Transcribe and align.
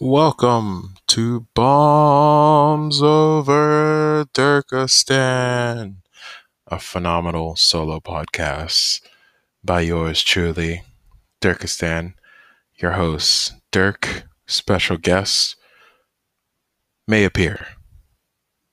Welcome 0.00 0.94
to 1.08 1.48
Bombs 1.54 3.02
Over 3.02 4.26
Turkestan, 4.32 6.02
a 6.68 6.78
phenomenal 6.78 7.56
solo 7.56 7.98
podcast 7.98 9.00
by 9.64 9.80
yours 9.80 10.22
truly, 10.22 10.84
Turkestan, 11.40 12.14
your 12.76 12.92
host, 12.92 13.54
Dirk. 13.72 14.22
Special 14.46 14.98
guest 14.98 15.56
may 17.08 17.24
appear. 17.24 17.66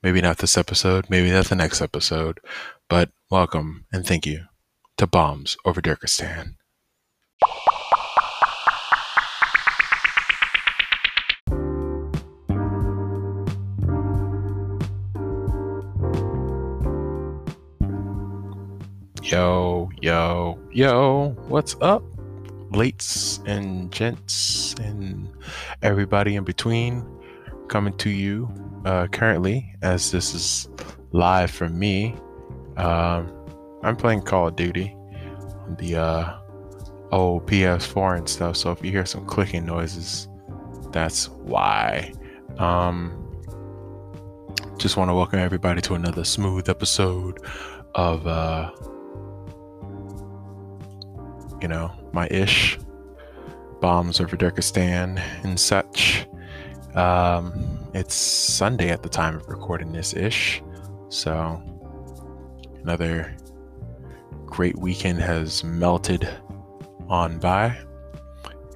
Maybe 0.04 0.20
not 0.20 0.38
this 0.38 0.56
episode, 0.56 1.10
maybe 1.10 1.32
not 1.32 1.46
the 1.46 1.56
next 1.56 1.82
episode, 1.82 2.38
but 2.88 3.10
welcome 3.30 3.86
and 3.92 4.06
thank 4.06 4.26
you 4.26 4.44
to 4.96 5.08
Bombs 5.08 5.56
Over 5.64 5.82
Turkestan. 5.82 6.56
Yo, 19.26 19.90
yo, 20.00 20.56
yo, 20.70 21.30
what's 21.48 21.74
up, 21.80 22.04
lates 22.70 23.44
and 23.44 23.90
gents 23.90 24.72
and 24.74 25.28
everybody 25.82 26.36
in 26.36 26.44
between? 26.44 27.04
Coming 27.66 27.92
to 27.94 28.08
you 28.08 28.48
uh, 28.84 29.08
currently, 29.08 29.74
as 29.82 30.12
this 30.12 30.32
is 30.32 30.68
live 31.10 31.50
from 31.50 31.76
me. 31.76 32.14
Um, 32.76 33.32
I'm 33.82 33.96
playing 33.96 34.22
Call 34.22 34.46
of 34.46 34.54
Duty 34.54 34.94
on 34.94 35.74
the 35.76 35.96
uh, 35.96 36.38
old 37.10 37.48
PS4 37.48 38.18
and 38.18 38.28
stuff, 38.28 38.56
so 38.56 38.70
if 38.70 38.84
you 38.84 38.92
hear 38.92 39.04
some 39.04 39.26
clicking 39.26 39.66
noises, 39.66 40.28
that's 40.92 41.30
why. 41.30 42.12
Um, 42.58 43.28
just 44.78 44.96
want 44.96 45.10
to 45.10 45.14
welcome 45.14 45.40
everybody 45.40 45.80
to 45.80 45.94
another 45.94 46.22
smooth 46.22 46.68
episode 46.68 47.44
of. 47.96 48.24
Uh, 48.24 48.70
you 51.60 51.68
know, 51.68 51.90
my 52.12 52.26
ish, 52.28 52.78
bombs 53.80 54.20
over 54.20 54.36
Turkestan 54.36 55.18
and 55.42 55.58
such. 55.58 56.26
Um, 56.94 57.78
it's 57.94 58.14
Sunday 58.14 58.90
at 58.90 59.02
the 59.02 59.08
time 59.08 59.36
of 59.36 59.48
recording 59.48 59.92
this 59.92 60.14
ish, 60.14 60.62
so 61.08 61.62
another 62.82 63.36
great 64.46 64.78
weekend 64.78 65.20
has 65.20 65.62
melted 65.62 66.28
on 67.08 67.38
by, 67.38 67.76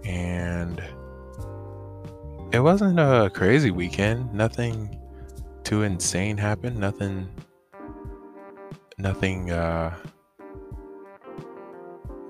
and 0.04 0.82
it 2.52 2.60
wasn't 2.60 2.98
a 2.98 3.30
crazy 3.32 3.70
weekend. 3.70 4.32
Nothing 4.34 4.98
too 5.64 5.82
insane 5.82 6.36
happened. 6.36 6.76
Nothing. 6.76 7.28
Nothing. 8.98 9.50
Uh, 9.50 9.94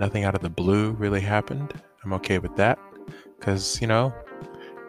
nothing 0.00 0.24
out 0.24 0.34
of 0.34 0.40
the 0.40 0.50
blue 0.50 0.92
really 0.92 1.20
happened. 1.20 1.74
I'm 2.02 2.12
okay 2.14 2.38
with 2.38 2.56
that 2.56 2.78
because 3.38 3.80
you 3.80 3.86
know 3.86 4.12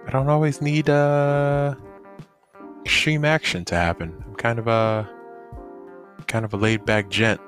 I 0.08 0.12
don't 0.12 0.30
always 0.30 0.62
need 0.62 0.90
uh, 0.90 1.76
extreme 2.84 3.26
action 3.26 3.66
to 3.66 3.76
happen. 3.76 4.24
I'm 4.26 4.36
kind 4.36 4.58
of 4.58 4.68
a 4.68 5.08
kind 6.28 6.46
of 6.46 6.54
a 6.54 6.58
laid 6.58 6.86
back 6.86 7.10
gent 7.10 7.42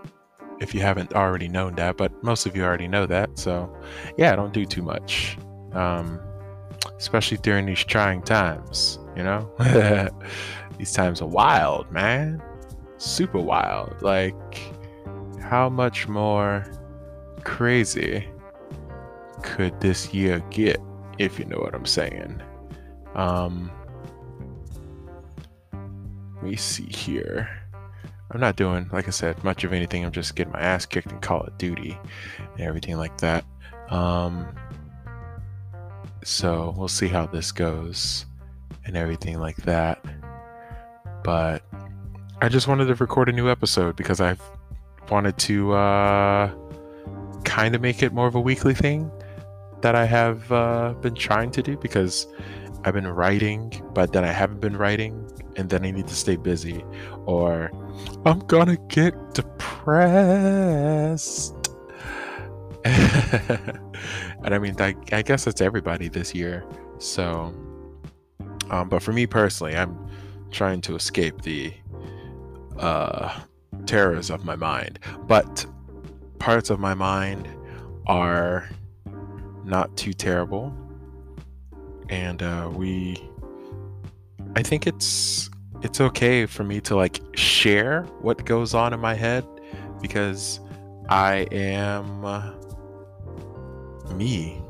if 0.59 0.75
you 0.75 0.81
haven't 0.81 1.14
already 1.14 1.47
known 1.47 1.75
that, 1.75 1.97
but 1.97 2.11
most 2.23 2.45
of 2.45 2.56
you 2.56 2.64
already 2.64 2.88
know 2.88 3.06
that. 3.06 3.39
So 3.39 3.73
yeah, 4.17 4.34
I 4.34 4.36
don't 4.36 4.53
do 4.53 4.66
too 4.66 4.81
much, 4.81 5.38
um, 5.72 6.19
especially 6.97 7.38
during 7.38 7.66
these 7.66 7.84
trying 7.84 8.22
times. 8.22 9.00
You 9.16 9.23
know, 9.23 9.50
these 10.78 10.91
times 10.91 11.22
are 11.22 11.28
wild, 11.28 11.89
man, 11.91 12.41
super 12.97 13.39
wild. 13.39 14.02
Like 14.02 14.59
how 15.40 15.69
much 15.69 16.07
more 16.07 16.66
crazy 17.43 18.27
could 19.41 19.79
this 19.79 20.13
year 20.13 20.43
get, 20.49 20.79
if 21.17 21.37
you 21.37 21.45
know 21.45 21.57
what 21.57 21.75
I'm 21.75 21.85
saying? 21.85 22.41
Um, 23.15 23.71
let 26.35 26.43
me 26.43 26.55
see 26.55 26.85
here. 26.85 27.49
I'm 28.31 28.39
not 28.39 28.55
doing, 28.55 28.89
like 28.91 29.07
I 29.07 29.11
said, 29.11 29.43
much 29.43 29.63
of 29.63 29.73
anything. 29.73 30.03
I'm 30.03 30.11
just 30.11 30.35
getting 30.35 30.53
my 30.53 30.61
ass 30.61 30.85
kicked 30.85 31.11
in 31.11 31.19
Call 31.19 31.41
of 31.41 31.57
Duty 31.57 31.99
and 32.53 32.61
everything 32.61 32.97
like 32.97 33.17
that. 33.19 33.45
Um, 33.89 34.47
so 36.23 36.73
we'll 36.75 36.87
see 36.87 37.07
how 37.07 37.27
this 37.27 37.51
goes 37.51 38.25
and 38.85 38.97
everything 38.97 39.39
like 39.39 39.57
that. 39.57 40.03
But 41.23 41.63
I 42.41 42.49
just 42.49 42.67
wanted 42.67 42.85
to 42.85 42.95
record 42.95 43.29
a 43.29 43.31
new 43.31 43.49
episode 43.49 43.95
because 43.95 44.19
I've 44.19 44.41
wanted 45.09 45.37
to 45.37 45.73
uh, 45.73 46.51
kind 47.43 47.75
of 47.75 47.81
make 47.81 48.01
it 48.03 48.13
more 48.13 48.27
of 48.27 48.35
a 48.35 48.41
weekly 48.41 48.73
thing 48.73 49.11
that 49.81 49.95
I 49.95 50.05
have 50.05 50.51
uh, 50.51 50.93
been 51.01 51.15
trying 51.15 51.51
to 51.51 51.61
do 51.61 51.77
because 51.77 52.27
I've 52.85 52.93
been 52.93 53.07
writing, 53.07 53.71
but 53.93 54.13
then 54.13 54.23
I 54.25 54.31
haven't 54.31 54.59
been 54.59 54.77
writing, 54.77 55.29
and 55.55 55.69
then 55.69 55.85
I 55.85 55.91
need 55.91 56.07
to 56.07 56.15
stay 56.15 56.35
busy, 56.35 56.83
or 57.25 57.71
I'm 58.25 58.39
gonna 58.39 58.77
get 58.87 59.13
depressed. 59.33 60.33
and 62.85 63.81
I 64.43 64.59
mean, 64.59 64.75
I, 64.79 64.95
I 65.13 65.21
guess 65.21 65.47
it's 65.47 65.61
everybody 65.61 66.09
this 66.09 66.35
year. 66.35 66.65
So, 66.97 67.53
um, 68.69 68.89
but 68.89 69.01
for 69.01 69.13
me 69.13 69.25
personally, 69.25 69.77
I'm 69.77 69.97
trying 70.51 70.81
to 70.81 70.95
escape 70.95 71.43
the 71.43 71.73
uh, 72.77 73.39
terrors 73.85 74.29
of 74.29 74.43
my 74.43 74.57
mind. 74.57 74.99
But 75.27 75.65
parts 76.43 76.69
of 76.69 76.77
my 76.77 76.93
mind 76.93 77.47
are 78.05 78.67
not 79.63 79.95
too 79.95 80.11
terrible. 80.11 80.75
And 82.09 82.43
uh, 82.43 82.69
we, 82.69 83.15
I 84.57 84.61
think 84.61 84.85
it's 84.85 85.49
it's 85.83 86.01
okay 86.01 86.45
for 86.45 86.65
me 86.65 86.81
to 86.81 86.97
like 86.97 87.21
share 87.33 88.03
what 88.19 88.45
goes 88.45 88.73
on 88.73 88.93
in 88.93 88.99
my 88.99 89.13
head 89.13 89.45
because 90.01 90.59
I 91.07 91.47
am 91.53 92.25
uh, 92.25 92.51
me. 94.13 94.61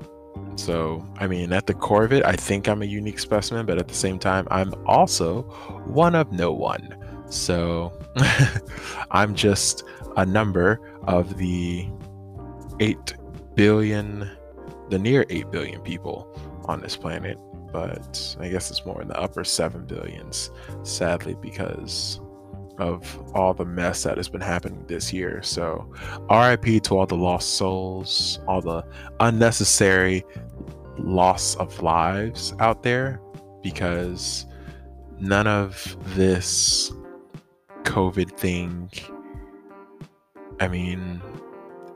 So, 0.56 1.04
I 1.18 1.26
mean, 1.26 1.52
at 1.54 1.66
the 1.66 1.74
core 1.74 2.04
of 2.04 2.14
it, 2.14 2.24
I 2.24 2.34
think 2.34 2.68
I'm 2.68 2.84
a 2.84 2.86
unique 2.86 3.18
specimen, 3.18 3.66
but 3.66 3.80
at 3.80 3.88
the 3.88 3.96
same 3.96 4.20
time, 4.20 4.48
I'm 4.52 4.76
also 4.86 5.42
one 5.86 6.14
of 6.14 6.32
no 6.32 6.52
one. 6.52 6.96
So, 7.30 8.00
I'm 9.10 9.34
just 9.34 9.84
a 10.18 10.24
number 10.24 10.80
of 11.06 11.38
the 11.38 11.88
8 12.80 13.14
billion, 13.56 14.30
the 14.90 15.00
near 15.00 15.26
8 15.30 15.52
billion 15.52 15.82
people 15.82 16.28
on 16.66 16.82
this 16.82 16.96
planet. 16.96 17.38
But 17.72 18.36
I 18.40 18.50
guess 18.50 18.70
it's 18.70 18.86
more 18.86 19.02
in 19.02 19.08
the 19.08 19.20
upper 19.20 19.44
7 19.44 19.86
billions, 19.86 20.52
sadly, 20.84 21.36
because 21.42 22.22
of 22.78 23.32
all 23.34 23.54
the 23.54 23.66
mess 23.66 24.04
that 24.04 24.18
has 24.18 24.30
been 24.30 24.42
happening 24.42 24.86
this 24.88 25.12
year. 25.12 25.42
So, 25.44 25.92
RIP 26.30 26.84
to 26.84 26.98
all 26.98 27.06
the 27.06 27.16
lost 27.16 27.56
souls, 27.56 28.40
all 28.48 28.62
the 28.62 28.84
unnecessary 29.20 30.24
loss 30.98 31.56
of 31.56 31.82
lives 31.82 32.54
out 32.60 32.84
there, 32.84 33.20
because 33.62 34.46
none 35.20 35.48
of 35.48 35.98
this 36.16 36.92
COVID 37.84 38.38
thing 38.38 38.90
I 40.60 40.68
mean, 40.68 41.22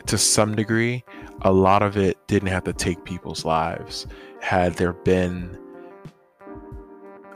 to 0.08 0.18
some 0.18 0.56
degree, 0.56 1.04
a 1.42 1.52
lot 1.52 1.84
of 1.84 1.98
it 1.98 2.18
didn't 2.28 2.50
have 2.50 2.64
to 2.66 2.74
take 2.74 3.04
people's 3.06 3.46
lives. 3.46 4.08
Had 4.42 4.74
there 4.74 4.94
been 4.94 5.58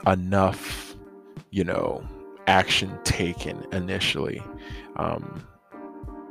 enough, 0.06 0.96
you 1.50 1.64
know, 1.64 2.04
action 2.46 2.98
taken 3.04 3.64
initially, 3.72 4.42
um, 4.96 5.46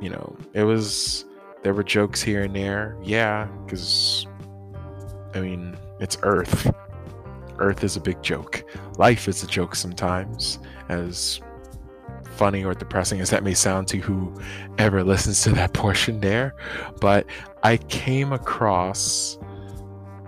you 0.00 0.10
know, 0.10 0.36
it 0.52 0.64
was, 0.64 1.24
there 1.62 1.72
were 1.74 1.84
jokes 1.84 2.20
here 2.20 2.42
and 2.42 2.54
there. 2.54 2.96
Yeah, 3.02 3.46
because, 3.64 4.26
I 5.34 5.40
mean, 5.40 5.76
it's 6.00 6.18
Earth. 6.22 6.72
Earth 7.58 7.84
is 7.84 7.96
a 7.96 8.00
big 8.00 8.20
joke. 8.22 8.64
Life 8.98 9.28
is 9.28 9.42
a 9.42 9.46
joke 9.46 9.74
sometimes, 9.76 10.58
as 10.88 11.40
funny 12.32 12.64
or 12.64 12.74
depressing 12.74 13.20
as 13.20 13.30
that 13.30 13.42
may 13.42 13.54
sound 13.54 13.88
to 13.88 13.98
whoever 13.98 15.04
listens 15.04 15.42
to 15.42 15.50
that 15.50 15.72
portion 15.74 16.20
there, 16.20 16.54
but 17.00 17.26
I 17.62 17.76
came 17.76 18.32
across 18.32 19.38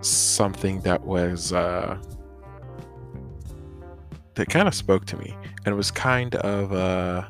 something 0.00 0.80
that 0.82 1.04
was 1.04 1.52
uh, 1.52 1.98
that 4.34 4.48
kind 4.48 4.68
of 4.68 4.74
spoke 4.74 5.06
to 5.06 5.16
me, 5.16 5.36
and 5.64 5.72
it 5.72 5.76
was 5.76 5.90
kind 5.90 6.34
of 6.36 6.72
uh, 6.72 7.24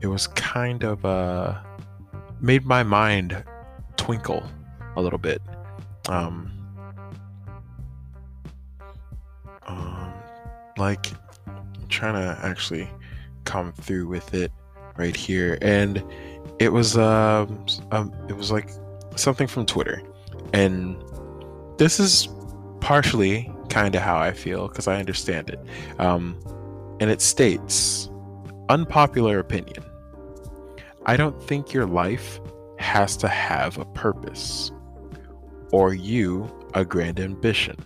it 0.00 0.06
was 0.06 0.26
kind 0.28 0.82
of 0.82 1.04
uh, 1.04 1.58
made 2.40 2.64
my 2.64 2.82
mind 2.82 3.44
twinkle 3.96 4.44
a 4.96 5.02
little 5.02 5.18
bit. 5.18 5.40
Um, 6.08 6.50
um, 9.66 10.12
like 10.76 11.06
trying 11.94 12.14
to 12.14 12.38
actually 12.44 12.88
come 13.44 13.72
through 13.72 14.08
with 14.08 14.34
it 14.34 14.52
right 14.96 15.16
here. 15.16 15.58
And 15.62 16.02
it 16.58 16.72
was 16.72 16.96
um, 16.96 17.66
um 17.92 18.12
it 18.28 18.36
was 18.36 18.50
like 18.50 18.68
something 19.16 19.46
from 19.46 19.66
Twitter. 19.66 20.02
And 20.52 21.02
this 21.78 21.98
is 21.98 22.28
partially 22.80 23.50
kind 23.68 23.94
of 23.94 24.02
how 24.02 24.18
I 24.18 24.32
feel 24.32 24.68
because 24.68 24.88
I 24.88 24.98
understand 24.98 25.50
it. 25.50 25.60
Um 25.98 26.38
and 27.00 27.10
it 27.10 27.20
states 27.20 28.08
unpopular 28.68 29.38
opinion. 29.38 29.84
I 31.06 31.16
don't 31.16 31.40
think 31.42 31.72
your 31.72 31.86
life 31.86 32.40
has 32.78 33.16
to 33.18 33.28
have 33.28 33.78
a 33.78 33.84
purpose 33.86 34.72
or 35.72 35.94
you 35.94 36.48
a 36.74 36.84
grand 36.84 37.20
ambition. 37.20 37.76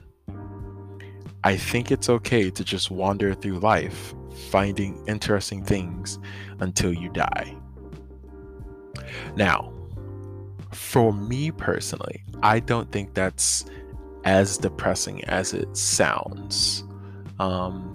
I 1.44 1.56
think 1.56 1.90
it's 1.90 2.08
okay 2.08 2.50
to 2.50 2.64
just 2.64 2.90
wander 2.90 3.34
through 3.34 3.60
life, 3.60 4.14
finding 4.50 5.02
interesting 5.06 5.64
things 5.64 6.18
until 6.60 6.92
you 6.92 7.10
die. 7.10 7.56
Now, 9.36 9.72
for 10.72 11.12
me 11.12 11.50
personally, 11.50 12.22
I 12.42 12.60
don't 12.60 12.90
think 12.90 13.14
that's 13.14 13.64
as 14.24 14.58
depressing 14.58 15.24
as 15.24 15.54
it 15.54 15.76
sounds 15.76 16.84
um, 17.38 17.94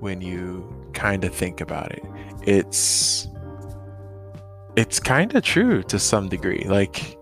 when 0.00 0.20
you 0.20 0.68
kind 0.92 1.24
of 1.24 1.34
think 1.34 1.60
about 1.60 1.92
it. 1.92 2.04
It's 2.42 3.26
it's 4.76 5.00
kind 5.00 5.34
of 5.34 5.42
true 5.42 5.82
to 5.84 5.98
some 5.98 6.28
degree. 6.28 6.64
Like 6.66 7.16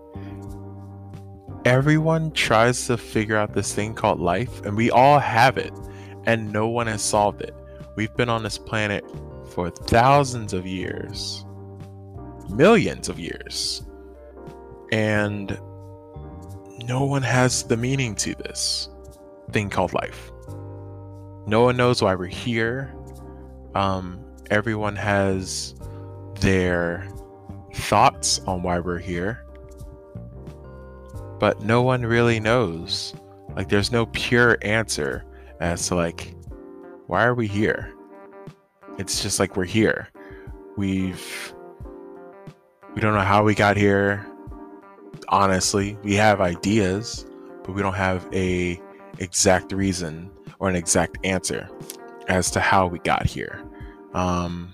everyone 1.65 2.31
tries 2.31 2.87
to 2.87 2.97
figure 2.97 3.37
out 3.37 3.53
this 3.53 3.73
thing 3.73 3.93
called 3.93 4.19
life, 4.19 4.61
and 4.65 4.75
we 4.75 4.91
all 4.91 5.19
have 5.19 5.57
it, 5.57 5.73
and 6.25 6.51
no 6.51 6.67
one 6.67 6.87
has 6.87 7.01
solved 7.01 7.41
it. 7.41 7.53
We've 7.95 8.13
been 8.15 8.29
on 8.29 8.43
this 8.43 8.57
planet 8.57 9.03
for 9.51 9.69
thousands 9.69 10.53
of 10.53 10.65
years, 10.65 11.45
millions 12.49 13.09
of 13.09 13.19
years, 13.19 13.83
and 14.91 15.59
no 16.85 17.03
one 17.03 17.23
has 17.23 17.63
the 17.63 17.77
meaning 17.77 18.15
to 18.15 18.35
this 18.35 18.89
thing 19.51 19.69
called 19.69 19.93
life. 19.93 20.31
No 21.45 21.63
one 21.63 21.77
knows 21.77 22.01
why 22.01 22.15
we're 22.15 22.27
here. 22.27 22.93
Um, 23.75 24.23
everyone 24.49 24.95
has 24.95 25.75
their 26.39 27.07
thoughts 27.73 28.39
on 28.47 28.61
why 28.61 28.79
we're 28.79 28.97
here 28.99 29.45
but 31.39 31.61
no 31.61 31.81
one 31.81 32.05
really 32.05 32.39
knows. 32.39 33.13
Like, 33.55 33.69
there's 33.69 33.91
no 33.91 34.05
pure 34.07 34.57
answer 34.61 35.25
as 35.59 35.87
to, 35.87 35.95
like, 35.95 36.35
why 37.07 37.23
are 37.23 37.33
we 37.33 37.47
here? 37.47 37.93
It's 38.97 39.23
just 39.23 39.39
like 39.39 39.55
we're 39.55 39.65
here. 39.65 40.09
We've, 40.77 41.53
we 42.93 43.01
don't 43.01 43.13
know 43.13 43.21
how 43.21 43.43
we 43.43 43.55
got 43.55 43.77
here. 43.77 44.25
Honestly, 45.29 45.97
we 46.03 46.15
have 46.15 46.41
ideas, 46.41 47.25
but 47.63 47.73
we 47.73 47.81
don't 47.81 47.95
have 47.95 48.27
a 48.33 48.81
exact 49.19 49.71
reason 49.71 50.29
or 50.59 50.69
an 50.69 50.75
exact 50.75 51.17
answer 51.25 51.69
as 52.27 52.51
to 52.51 52.59
how 52.59 52.87
we 52.87 52.99
got 52.99 53.25
here. 53.25 53.63
Um, 54.13 54.71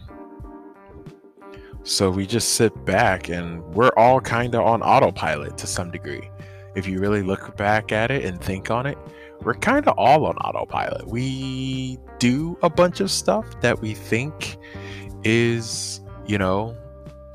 so 1.83 2.09
we 2.09 2.25
just 2.25 2.55
sit 2.55 2.85
back 2.85 3.29
and 3.29 3.63
we're 3.75 3.91
all 3.95 4.19
kind 4.19 4.55
of 4.55 4.61
on 4.61 4.81
autopilot 4.81 5.57
to 5.59 5.67
some 5.67 5.91
degree 5.91 6.29
if 6.75 6.87
you 6.87 6.99
really 6.99 7.21
look 7.21 7.55
back 7.57 7.91
at 7.91 8.11
it 8.11 8.25
and 8.25 8.39
think 8.41 8.69
on 8.69 8.85
it, 8.85 8.97
we're 9.41 9.53
kind 9.53 9.87
of 9.87 9.97
all 9.97 10.25
on 10.25 10.37
autopilot. 10.37 11.07
We 11.07 11.97
do 12.19 12.57
a 12.61 12.69
bunch 12.69 12.99
of 12.99 13.11
stuff 13.11 13.61
that 13.61 13.81
we 13.81 13.93
think 13.93 14.57
is, 15.23 16.01
you 16.25 16.37
know, 16.37 16.75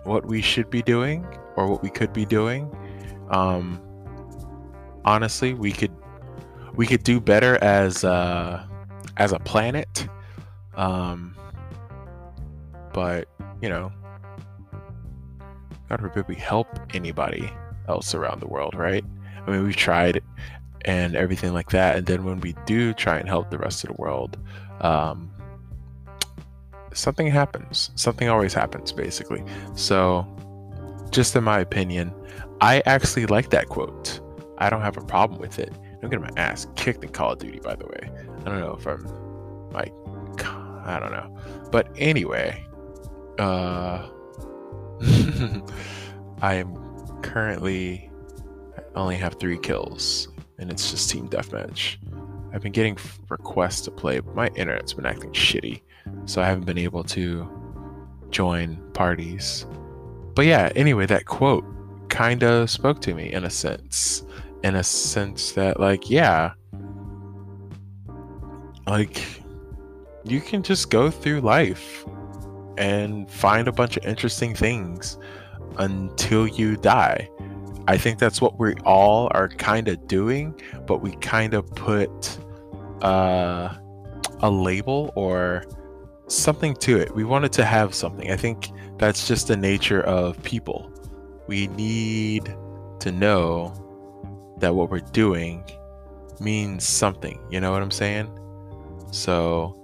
what 0.05 0.27
we 0.27 0.41
should 0.41 0.71
be 0.71 0.83
doing 0.83 1.27
or 1.57 1.67
what 1.67 1.83
we 1.83 1.91
could 1.91 2.13
be 2.13 2.25
doing. 2.25 2.75
Um, 3.31 3.81
honestly, 5.05 5.55
we 5.55 5.73
could 5.73 5.93
we 6.75 6.87
could 6.87 7.03
do 7.03 7.21
better 7.21 7.63
as 7.63 8.05
uh, 8.05 8.65
as 9.17 9.33
a 9.33 9.39
planet. 9.41 10.09
Um, 10.75 11.35
but 12.93 13.29
you 13.61 13.69
know, 13.69 13.93
God 15.89 16.01
forbid 16.01 16.29
we 16.29 16.37
help 16.37 16.69
anybody 16.95 17.51
else 17.89 18.15
around 18.15 18.41
the 18.41 18.47
world, 18.47 18.75
right? 18.75 19.05
I 19.47 19.51
mean, 19.51 19.65
we've 19.65 19.77
tried 19.77 20.23
and 20.85 21.15
everything 21.15 21.53
like 21.53 21.71
that. 21.71 21.97
And 21.97 22.07
then 22.07 22.25
when 22.25 22.41
we 22.41 22.55
do 22.67 22.93
try 22.95 23.19
and 23.19 23.29
help 23.29 23.51
the 23.51 23.59
rest 23.59 23.85
of 23.85 23.89
the 23.89 24.01
world, 24.01 24.39
um, 24.81 25.31
something 26.93 27.27
happens. 27.27 27.91
Something 27.95 28.29
always 28.29 28.55
happens, 28.55 28.93
basically. 28.93 29.45
So, 29.75 30.27
just 31.11 31.37
in 31.37 31.45
my 31.45 31.61
opinion, 31.61 32.13
I 32.61 32.83
actually 32.87 33.27
like 33.27 33.51
that 33.51 33.69
quote. 33.69 34.21
I 34.59 34.71
don't 34.71 34.83
have 34.83 34.97
a 34.97 35.05
problem 35.05 35.41
with 35.41 35.59
it. 35.59 35.73
I'm 36.03 36.09
getting 36.09 36.23
my 36.23 36.31
ass 36.37 36.67
kicked 36.77 37.05
in 37.05 37.11
Call 37.11 37.33
of 37.33 37.39
Duty, 37.39 37.61
by 37.61 37.75
the 37.75 37.87
way. 37.87 38.11
I 38.41 38.45
don't 38.45 38.61
know 38.61 38.77
if 38.79 38.87
I'm 38.87 39.07
like, 39.71 39.93
I 40.85 40.99
don't 40.99 41.13
know. 41.13 41.37
But 41.71 41.89
anyway, 41.97 42.65
uh, 43.39 44.09
I 46.43 46.55
am 46.55 46.75
currently 47.23 48.10
only 48.95 49.17
have 49.17 49.35
three 49.35 49.59
kills, 49.59 50.29
and 50.59 50.71
it's 50.71 50.91
just 50.91 51.11
team 51.11 51.29
deathmatch. 51.29 51.97
I've 52.53 52.63
been 52.63 52.73
getting 52.73 52.99
requests 53.29 53.83
to 53.83 53.91
play, 53.91 54.21
but 54.21 54.35
my 54.35 54.49
internet's 54.49 54.93
been 54.93 55.07
acting 55.07 55.33
shitty, 55.33 55.83
so 56.25 56.43
I 56.43 56.47
haven't 56.47 56.67
been 56.67 56.79
able 56.79 57.05
to 57.05 57.49
join 58.31 58.77
parties. 58.93 59.67
But 60.35 60.47
yeah, 60.47 60.71
anyway, 60.75 61.07
that 61.07 61.27
quote 61.27 61.65
kind 62.09 62.43
of 62.43 62.71
spoke 62.71 63.01
to 63.03 63.15
me 63.15 63.33
in 63.33 63.45
a 63.45 63.51
sense. 63.51 64.25
In 64.63 64.75
a 64.75 64.83
sense 64.83 65.53
that, 65.53 65.81
like, 65.81 66.11
yeah, 66.11 66.53
like, 68.87 69.23
you 70.25 70.41
can 70.41 70.63
just 70.63 70.91
go 70.91 71.11
through 71.11 71.41
life 71.41 72.05
and 72.77 73.31
find 73.31 73.69
a 73.69 73.73
bunch 73.73 73.97
of 73.97 74.05
interesting 74.05 74.55
things 74.55 75.19
until 75.79 76.47
you 76.47 76.77
die. 76.77 77.29
I 77.91 77.99
think 77.99 78.21
that's 78.21 78.41
what 78.41 78.57
we 78.61 78.75
all 78.85 79.29
are 79.33 79.49
kind 79.49 79.89
of 79.89 80.07
doing, 80.07 80.55
but 80.87 81.03
we 81.03 81.11
kind 81.17 81.55
of 81.55 81.69
put 81.75 82.39
uh, 83.03 83.75
a 84.39 84.49
label 84.49 85.13
or 85.17 85.65
something 86.29 86.77
to 86.77 86.99
it. 86.99 87.13
We 87.17 87.25
wanted 87.25 87.51
to 87.55 87.65
have 87.65 87.93
something. 87.93 88.31
I 88.31 88.37
think 88.37 88.71
that's 88.99 89.27
just 89.27 89.49
the 89.49 89.57
nature 89.57 90.03
of 90.03 90.41
people. 90.45 90.89
We 91.49 91.67
need 91.67 92.55
to 93.01 93.11
know 93.11 93.75
that 94.61 94.73
what 94.77 94.89
we're 94.89 95.01
doing 95.01 95.65
means 96.39 96.87
something. 96.87 97.41
You 97.51 97.61
know 97.61 97.73
what 97.73 97.83
I'm 97.83 97.91
saying? 97.91 98.31
So 99.11 99.75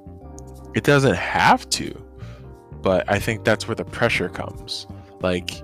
it 0.77 0.85
doesn't 0.85 1.17
have 1.17 1.69
to, 1.71 1.91
but 2.83 3.05
I 3.11 3.19
think 3.19 3.45
that's 3.45 3.67
where 3.67 3.75
the 3.75 3.85
pressure 3.85 4.29
comes. 4.29 4.87
Like, 5.23 5.61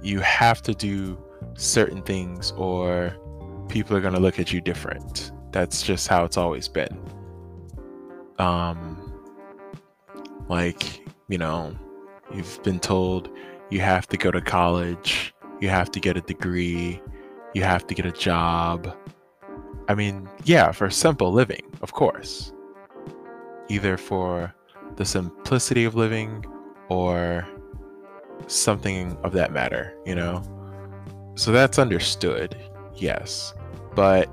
you 0.00 0.20
have 0.20 0.62
to 0.62 0.74
do 0.74 1.21
certain 1.62 2.02
things 2.02 2.52
or 2.52 3.16
people 3.68 3.96
are 3.96 4.00
going 4.00 4.14
to 4.14 4.20
look 4.20 4.38
at 4.38 4.52
you 4.52 4.60
different. 4.60 5.32
That's 5.52 5.82
just 5.82 6.08
how 6.08 6.24
it's 6.24 6.36
always 6.36 6.68
been. 6.68 7.00
Um 8.38 8.98
like, 10.48 11.06
you 11.28 11.38
know, 11.38 11.74
you've 12.34 12.62
been 12.62 12.80
told 12.80 13.30
you 13.70 13.80
have 13.80 14.06
to 14.08 14.16
go 14.16 14.30
to 14.30 14.40
college, 14.40 15.34
you 15.60 15.68
have 15.68 15.90
to 15.92 16.00
get 16.00 16.16
a 16.16 16.20
degree, 16.20 17.00
you 17.54 17.62
have 17.62 17.86
to 17.86 17.94
get 17.94 18.04
a 18.04 18.12
job. 18.12 18.94
I 19.88 19.94
mean, 19.94 20.28
yeah, 20.44 20.72
for 20.72 20.90
simple 20.90 21.32
living, 21.32 21.62
of 21.80 21.92
course. 21.92 22.52
Either 23.68 23.96
for 23.96 24.54
the 24.96 25.04
simplicity 25.04 25.84
of 25.84 25.94
living 25.94 26.44
or 26.88 27.46
something 28.46 29.16
of 29.22 29.32
that 29.32 29.52
matter, 29.52 29.94
you 30.04 30.14
know? 30.14 30.42
So 31.34 31.52
that's 31.52 31.78
understood, 31.78 32.56
yes. 32.94 33.54
But 33.94 34.28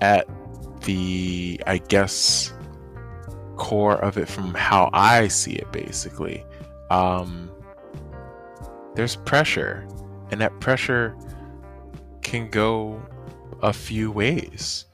at 0.00 0.26
the, 0.82 1.60
I 1.66 1.78
guess, 1.78 2.52
core 3.56 3.96
of 3.96 4.16
it 4.18 4.28
from 4.28 4.54
how 4.54 4.90
I 4.92 5.28
see 5.28 5.52
it, 5.52 5.70
basically, 5.72 6.44
um, 6.90 7.50
there's 8.94 9.16
pressure. 9.16 9.86
And 10.30 10.40
that 10.40 10.58
pressure 10.60 11.16
can 12.22 12.50
go 12.50 13.00
a 13.62 13.72
few 13.72 14.10
ways. 14.10 14.86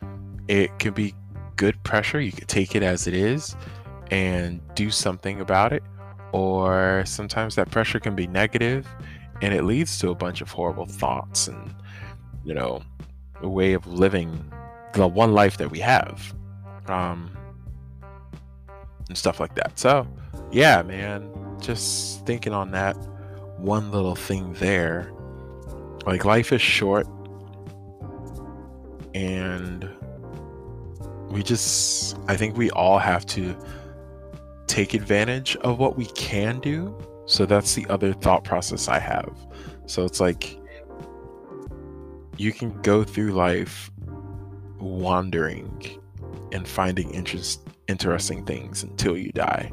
It 0.49 0.78
can 0.78 0.92
be 0.92 1.14
good 1.56 1.82
pressure, 1.84 2.20
you 2.20 2.32
can 2.32 2.46
take 2.46 2.75
it 2.75 2.82
as 2.82 3.06
it 3.06 3.14
is 3.14 3.54
and 4.11 4.61
do 4.75 4.90
something 4.90 5.40
about 5.40 5.72
it. 5.72 5.82
Or 6.32 7.02
sometimes 7.06 7.54
that 7.56 7.70
pressure 7.70 8.00
can 8.00 8.14
be 8.14 8.26
negative 8.26 8.87
and 9.42 9.52
it 9.52 9.64
leads 9.64 9.99
to 9.99 10.08
a 10.08 10.14
bunch 10.14 10.40
of 10.40 10.50
horrible 10.50 10.87
thoughts 10.87 11.49
and 11.49 11.75
you 12.44 12.54
know 12.54 12.82
a 13.42 13.49
way 13.49 13.75
of 13.75 13.87
living 13.87 14.50
the 14.94 15.06
one 15.06 15.32
life 15.32 15.58
that 15.58 15.70
we 15.70 15.80
have 15.80 16.32
um, 16.87 17.37
and 19.08 19.16
stuff 19.16 19.40
like 19.40 19.54
that. 19.54 19.78
So, 19.78 20.06
yeah, 20.50 20.82
man, 20.82 21.30
just 21.61 22.25
thinking 22.26 22.52
on 22.52 22.70
that 22.72 22.94
one 23.58 23.90
little 23.90 24.16
thing 24.16 24.52
there. 24.54 25.12
Like, 26.06 26.25
life 26.25 26.52
is 26.52 26.61
short, 26.61 27.06
and 29.14 29.88
we 31.30 31.42
just, 31.42 32.16
I 32.28 32.37
think 32.37 32.56
we 32.56 32.70
all 32.72 32.99
have 32.99 33.25
to 33.26 33.56
take 34.66 34.94
advantage 34.94 35.56
of 35.56 35.78
what 35.78 35.96
we 35.96 36.06
can 36.06 36.58
do. 36.61 36.96
So, 37.32 37.46
that's 37.46 37.74
the 37.74 37.86
other 37.86 38.12
thought 38.12 38.44
process 38.44 38.88
I 38.88 38.98
have. 38.98 39.34
So, 39.86 40.04
it's 40.04 40.20
like, 40.20 40.58
you 42.36 42.52
can 42.52 42.78
go 42.82 43.04
through 43.04 43.32
life 43.32 43.90
wandering 44.78 45.98
and 46.52 46.68
finding 46.68 47.10
interest 47.14 47.66
interesting 47.88 48.44
things 48.44 48.82
until 48.82 49.16
you 49.16 49.32
die. 49.32 49.72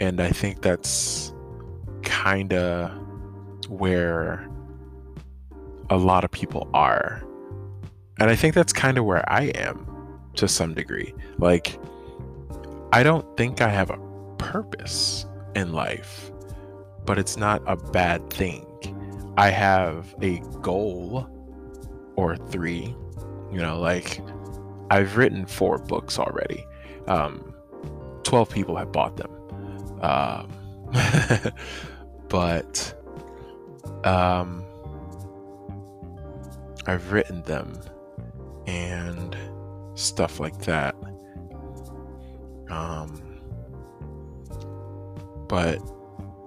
And 0.00 0.20
I 0.20 0.30
think 0.30 0.62
that's 0.62 1.32
kind 2.02 2.52
of 2.52 2.90
where 3.68 4.48
a 5.88 5.96
lot 5.96 6.24
of 6.24 6.32
people 6.32 6.68
are. 6.74 7.22
And 8.18 8.28
I 8.28 8.34
think 8.34 8.54
that's 8.54 8.72
kind 8.72 8.98
of 8.98 9.04
where 9.04 9.24
I 9.32 9.52
am 9.54 9.86
to 10.34 10.48
some 10.48 10.74
degree. 10.74 11.14
Like, 11.38 11.78
I 12.92 13.04
don't 13.04 13.36
think 13.36 13.60
I 13.60 13.68
have 13.68 13.90
a 13.90 13.98
purpose 14.38 15.26
in 15.54 15.72
life, 15.72 16.31
but 17.04 17.18
it's 17.18 17.36
not 17.36 17.62
a 17.66 17.76
bad 17.76 18.30
thing. 18.30 18.66
I 19.36 19.50
have 19.50 20.14
a 20.20 20.38
goal 20.60 21.28
or 22.16 22.36
three, 22.36 22.94
you 23.50 23.58
know, 23.58 23.80
like 23.80 24.20
I've 24.90 25.16
written 25.16 25.46
four 25.46 25.78
books 25.78 26.18
already. 26.18 26.66
Um, 27.06 27.54
12 28.24 28.50
people 28.50 28.76
have 28.76 28.92
bought 28.92 29.16
them. 29.16 29.30
Um, 30.02 30.52
but 32.28 32.94
um, 34.04 34.64
I've 36.86 37.12
written 37.12 37.42
them 37.42 37.80
and 38.66 39.36
stuff 39.94 40.40
like 40.40 40.58
that. 40.62 40.94
Um, 42.68 43.22
but 45.48 45.78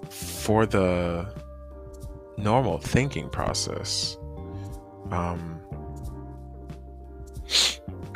for 0.09 0.65
the 0.65 1.27
normal 2.37 2.77
thinking 2.77 3.29
process, 3.29 4.17
um, 5.11 5.59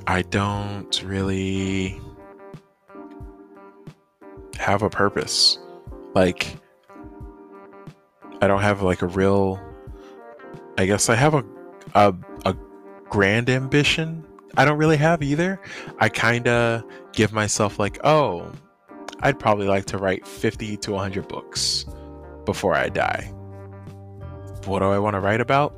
I 0.07 0.23
don't 0.23 1.01
really 1.03 1.99
have 4.57 4.81
a 4.81 4.89
purpose. 4.89 5.59
Like, 6.13 6.57
I 8.41 8.47
don't 8.47 8.61
have 8.61 8.81
like 8.81 9.01
a 9.01 9.07
real. 9.07 9.59
I 10.77 10.85
guess 10.85 11.09
I 11.09 11.15
have 11.15 11.33
a 11.33 11.43
a, 11.95 12.13
a 12.45 12.55
grand 13.09 13.49
ambition. 13.49 14.25
I 14.57 14.65
don't 14.65 14.77
really 14.77 14.97
have 14.97 15.21
either. 15.21 15.61
I 15.99 16.09
kind 16.09 16.47
of 16.47 16.83
give 17.13 17.31
myself 17.31 17.79
like, 17.79 17.99
oh, 18.03 18.51
I'd 19.21 19.39
probably 19.39 19.67
like 19.67 19.85
to 19.85 19.97
write 19.97 20.27
50 20.27 20.77
to 20.77 20.91
100 20.91 21.27
books 21.27 21.85
before 22.45 22.73
I 22.73 22.89
die. 22.89 23.31
What 24.65 24.79
do 24.79 24.85
I 24.85 24.99
want 24.99 25.15
to 25.15 25.19
write 25.19 25.41
about? 25.41 25.69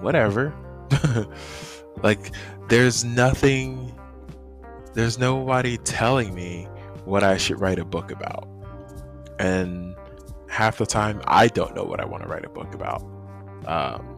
Whatever. 0.00 0.54
like 2.02 2.30
there's 2.68 3.04
nothing 3.04 3.90
there's 4.94 5.18
nobody 5.18 5.76
telling 5.78 6.34
me 6.34 6.68
what 7.04 7.24
I 7.24 7.36
should 7.36 7.60
write 7.60 7.78
a 7.78 7.84
book 7.84 8.10
about. 8.12 8.48
And 9.38 9.96
half 10.48 10.78
the 10.78 10.86
time 10.86 11.20
I 11.26 11.48
don't 11.48 11.74
know 11.74 11.84
what 11.84 12.00
I 12.00 12.04
want 12.04 12.22
to 12.22 12.28
write 12.28 12.44
a 12.44 12.48
book 12.48 12.74
about. 12.74 13.02
Um, 13.66 14.14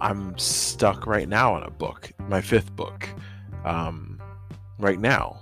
I'm 0.00 0.36
stuck 0.36 1.06
right 1.06 1.28
now 1.28 1.54
on 1.54 1.62
a 1.62 1.70
book, 1.70 2.12
my 2.28 2.42
fifth 2.42 2.74
book, 2.76 3.08
um, 3.64 4.20
right 4.78 5.00
now. 5.00 5.40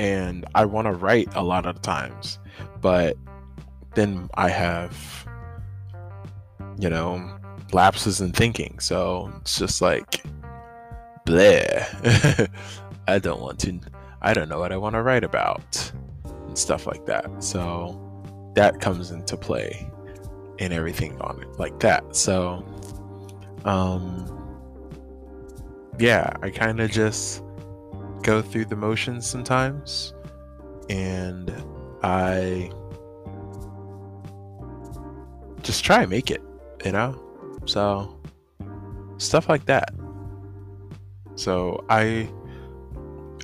And 0.00 0.46
I 0.54 0.64
want 0.64 0.86
to 0.86 0.92
write 0.92 1.28
a 1.34 1.42
lot 1.42 1.66
of 1.66 1.82
times, 1.82 2.38
but 2.80 3.18
then 3.94 4.30
I 4.32 4.48
have, 4.48 5.28
you 6.78 6.88
know, 6.88 7.38
lapses 7.74 8.22
in 8.22 8.32
thinking. 8.32 8.78
So 8.78 9.30
it's 9.42 9.58
just 9.58 9.82
like, 9.82 10.22
bleh. 11.26 12.48
I 13.08 13.18
don't 13.18 13.42
want 13.42 13.58
to, 13.60 13.78
I 14.22 14.32
don't 14.32 14.48
know 14.48 14.58
what 14.58 14.72
I 14.72 14.78
want 14.78 14.94
to 14.94 15.02
write 15.02 15.22
about 15.22 15.92
and 16.24 16.56
stuff 16.56 16.86
like 16.86 17.04
that. 17.04 17.44
So 17.44 18.00
that 18.54 18.80
comes 18.80 19.10
into 19.10 19.36
play 19.36 19.86
and 20.58 20.72
everything 20.72 21.20
on 21.20 21.42
it 21.42 21.58
like 21.58 21.78
that. 21.80 22.16
So, 22.16 22.64
um, 23.66 24.26
yeah, 25.98 26.32
I 26.40 26.48
kind 26.48 26.80
of 26.80 26.90
just 26.90 27.42
go 28.22 28.42
through 28.42 28.66
the 28.66 28.76
motions 28.76 29.28
sometimes 29.28 30.14
and 30.88 31.52
I 32.02 32.70
just 35.62 35.84
try 35.84 36.02
and 36.02 36.10
make 36.10 36.30
it, 36.30 36.42
you 36.84 36.92
know? 36.92 37.20
So, 37.66 38.20
stuff 39.18 39.48
like 39.48 39.66
that. 39.66 39.92
So, 41.34 41.84
I 41.88 42.30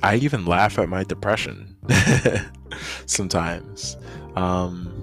I 0.03 0.15
even 0.17 0.45
laugh 0.45 0.77
at 0.77 0.89
my 0.89 1.03
depression 1.03 1.75
sometimes. 3.05 3.97
Um 4.35 4.93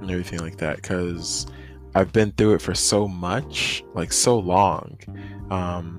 and 0.00 0.10
everything 0.10 0.40
like 0.40 0.56
that 0.58 0.82
cuz 0.82 1.46
I've 1.94 2.12
been 2.12 2.32
through 2.32 2.54
it 2.54 2.62
for 2.62 2.74
so 2.74 3.08
much, 3.08 3.82
like 3.94 4.12
so 4.12 4.38
long. 4.38 4.98
Um 5.50 5.97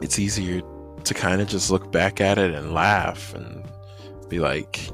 it's 0.00 0.18
easier 0.18 0.62
to 1.04 1.14
kind 1.14 1.40
of 1.40 1.48
just 1.48 1.70
look 1.70 1.90
back 1.92 2.20
at 2.20 2.38
it 2.38 2.52
and 2.52 2.74
laugh 2.74 3.34
and 3.34 3.64
be 4.28 4.38
like 4.38 4.88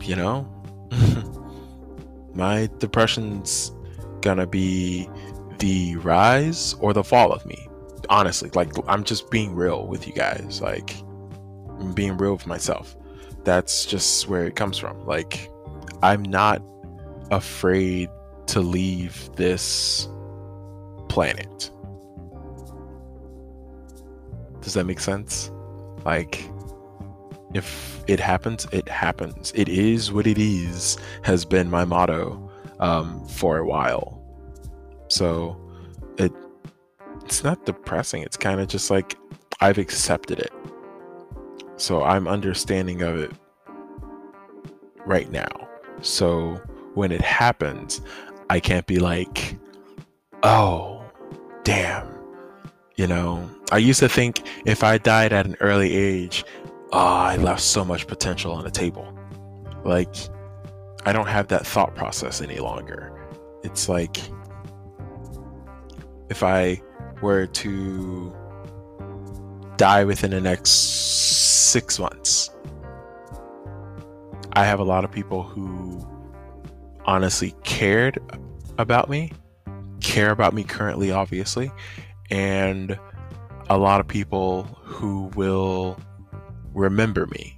you 0.00 0.16
know 0.16 0.48
my 2.34 2.68
depression's 2.78 3.72
gonna 4.20 4.46
be 4.46 5.08
the 5.58 5.96
rise 5.96 6.74
or 6.80 6.92
the 6.92 7.04
fall 7.04 7.32
of 7.32 7.44
me. 7.46 7.68
Honestly, 8.08 8.50
like 8.54 8.72
I'm 8.88 9.04
just 9.04 9.30
being 9.30 9.54
real 9.54 9.86
with 9.86 10.06
you 10.06 10.12
guys. 10.12 10.60
Like 10.60 10.96
I'm 11.78 11.92
being 11.92 12.16
real 12.16 12.32
with 12.32 12.46
myself. 12.46 12.96
That's 13.44 13.86
just 13.86 14.28
where 14.28 14.46
it 14.46 14.56
comes 14.56 14.78
from. 14.78 15.06
Like 15.06 15.48
I'm 16.02 16.22
not 16.22 16.62
afraid 17.30 18.08
to 18.46 18.60
leave 18.60 19.30
this 19.36 20.08
planet. 21.08 21.70
Does 24.70 24.76
that 24.76 24.86
make 24.86 25.00
sense? 25.00 25.50
Like 26.04 26.48
if 27.54 28.04
it 28.06 28.20
happens, 28.20 28.68
it 28.70 28.88
happens. 28.88 29.52
It 29.56 29.68
is 29.68 30.12
what 30.12 30.28
it 30.28 30.38
is, 30.38 30.96
has 31.24 31.44
been 31.44 31.68
my 31.68 31.84
motto 31.84 32.48
um, 32.78 33.26
for 33.26 33.58
a 33.58 33.66
while. 33.66 34.22
So 35.08 35.60
it 36.18 36.32
it's 37.24 37.42
not 37.42 37.66
depressing. 37.66 38.22
It's 38.22 38.36
kind 38.36 38.60
of 38.60 38.68
just 38.68 38.92
like 38.92 39.18
I've 39.60 39.76
accepted 39.76 40.38
it. 40.38 40.52
So 41.76 42.04
I'm 42.04 42.28
understanding 42.28 43.02
of 43.02 43.16
it 43.18 43.32
right 45.04 45.32
now. 45.32 45.68
So 46.00 46.60
when 46.94 47.10
it 47.10 47.22
happens, 47.22 48.02
I 48.50 48.60
can't 48.60 48.86
be 48.86 49.00
like, 49.00 49.58
oh, 50.44 51.04
damn. 51.64 52.19
You 53.00 53.06
know, 53.06 53.48
I 53.72 53.78
used 53.78 54.00
to 54.00 54.10
think 54.10 54.42
if 54.66 54.84
I 54.84 54.98
died 54.98 55.32
at 55.32 55.46
an 55.46 55.56
early 55.60 55.96
age, 55.96 56.44
oh, 56.92 56.98
I 56.98 57.36
left 57.36 57.62
so 57.62 57.82
much 57.82 58.06
potential 58.06 58.52
on 58.52 58.62
the 58.62 58.70
table. 58.70 59.10
Like, 59.86 60.14
I 61.06 61.14
don't 61.14 61.26
have 61.26 61.48
that 61.48 61.66
thought 61.66 61.94
process 61.94 62.42
any 62.42 62.58
longer. 62.58 63.10
It's 63.64 63.88
like, 63.88 64.18
if 66.28 66.42
I 66.42 66.82
were 67.22 67.46
to 67.46 68.36
die 69.78 70.04
within 70.04 70.32
the 70.32 70.40
next 70.42 70.68
six 71.72 71.98
months, 71.98 72.50
I 74.52 74.66
have 74.66 74.78
a 74.78 74.84
lot 74.84 75.04
of 75.06 75.10
people 75.10 75.42
who 75.42 76.06
honestly 77.06 77.54
cared 77.64 78.18
about 78.76 79.08
me, 79.08 79.32
care 80.00 80.32
about 80.32 80.52
me 80.52 80.64
currently, 80.64 81.10
obviously, 81.10 81.72
and 82.30 82.98
a 83.68 83.78
lot 83.78 84.00
of 84.00 84.08
people 84.08 84.64
who 84.82 85.30
will 85.34 85.98
remember 86.74 87.26
me. 87.26 87.56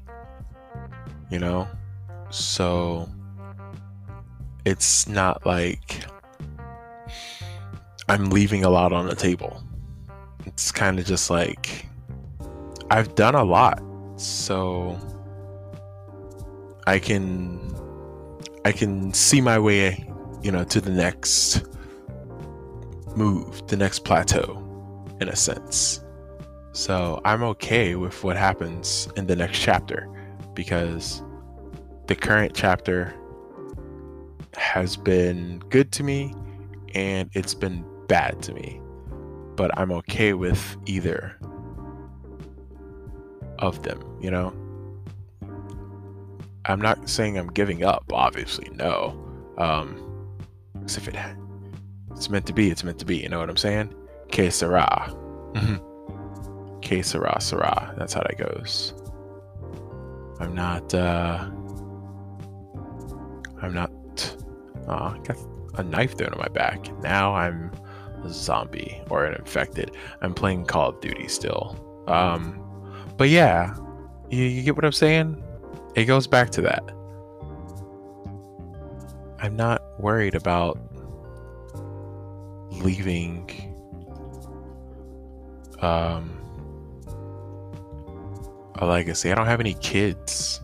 You 1.30 1.38
know? 1.38 1.68
So 2.30 3.08
it's 4.64 5.08
not 5.08 5.44
like 5.44 6.04
I'm 8.08 8.30
leaving 8.30 8.64
a 8.64 8.70
lot 8.70 8.92
on 8.92 9.06
the 9.06 9.14
table. 9.14 9.62
it's 10.44 10.72
kind 10.72 10.98
of 10.98 11.06
just 11.06 11.30
like 11.30 11.86
I've 12.90 13.14
done 13.14 13.34
a 13.34 13.44
lot, 13.44 13.82
so 14.16 14.98
I 16.86 16.98
can 16.98 17.74
I 18.64 18.72
can 18.72 19.14
see 19.14 19.40
my 19.40 19.58
way, 19.58 20.08
you 20.42 20.52
know, 20.52 20.64
to 20.64 20.80
the 20.80 20.90
next 20.90 21.64
move, 23.16 23.66
the 23.68 23.76
next 23.76 24.00
plateau, 24.00 24.62
in 25.22 25.28
a 25.28 25.36
sense. 25.36 26.04
So 26.72 27.20
I'm 27.24 27.42
okay 27.44 27.94
with 27.94 28.22
what 28.24 28.36
happens 28.36 29.08
in 29.16 29.26
the 29.26 29.36
next 29.36 29.60
chapter 29.60 30.08
because 30.54 31.22
the 32.08 32.14
current 32.14 32.52
chapter 32.54 33.14
has 34.56 34.96
been 34.96 35.60
good 35.70 35.92
to 35.92 36.02
me 36.02 36.34
and 36.94 37.30
it's 37.32 37.54
been 37.54 37.84
bad 38.08 38.42
to 38.42 38.52
me. 38.52 38.80
But 39.54 39.70
I'm 39.78 39.92
okay 39.92 40.32
with 40.32 40.76
either 40.86 41.38
of 43.58 43.82
them, 43.82 44.02
you 44.20 44.30
know? 44.30 44.52
I'm 46.64 46.80
not 46.80 47.08
saying 47.08 47.38
I'm 47.38 47.48
giving 47.48 47.84
up, 47.84 48.04
obviously, 48.12 48.68
no. 48.70 49.18
Um, 49.58 49.98
if 50.84 51.06
it 51.08 51.16
it's 52.12 52.30
meant 52.30 52.46
to 52.46 52.52
be, 52.52 52.70
it's 52.70 52.84
meant 52.84 52.98
to 52.98 53.04
be, 53.04 53.18
you 53.18 53.28
know 53.28 53.38
what 53.38 53.50
I'm 53.50 53.56
saying? 53.56 53.94
Que 54.32 54.50
sera. 54.50 55.14
Mm-hmm. 55.52 56.80
Que 56.80 57.02
sera, 57.02 57.40
sera. 57.40 57.94
That's 57.98 58.14
how 58.14 58.22
that 58.22 58.38
goes. 58.38 58.94
I'm 60.40 60.54
not, 60.54 60.92
uh, 60.94 61.48
I'm 63.60 63.74
not, 63.74 63.92
uh, 64.88 65.10
got 65.18 65.36
a 65.74 65.82
knife 65.82 66.16
thrown 66.16 66.32
in 66.32 66.38
my 66.38 66.48
back. 66.48 66.90
Now 67.02 67.34
I'm 67.34 67.70
a 68.24 68.30
zombie 68.30 69.00
or 69.10 69.26
an 69.26 69.34
infected. 69.34 69.90
I'm 70.22 70.34
playing 70.34 70.64
Call 70.64 70.88
of 70.88 71.00
Duty 71.00 71.28
still. 71.28 72.04
Um, 72.08 72.58
but 73.18 73.28
yeah, 73.28 73.76
you, 74.30 74.44
you 74.44 74.62
get 74.62 74.74
what 74.74 74.84
I'm 74.84 74.92
saying? 74.92 75.42
It 75.94 76.06
goes 76.06 76.26
back 76.26 76.50
to 76.50 76.62
that. 76.62 76.82
I'm 79.40 79.56
not 79.56 79.82
worried 80.00 80.34
about 80.34 80.78
leaving 82.70 83.71
um, 85.82 86.30
a 88.76 88.86
legacy. 88.86 89.30
I 89.30 89.34
don't 89.34 89.46
have 89.46 89.60
any 89.60 89.74
kids. 89.74 90.60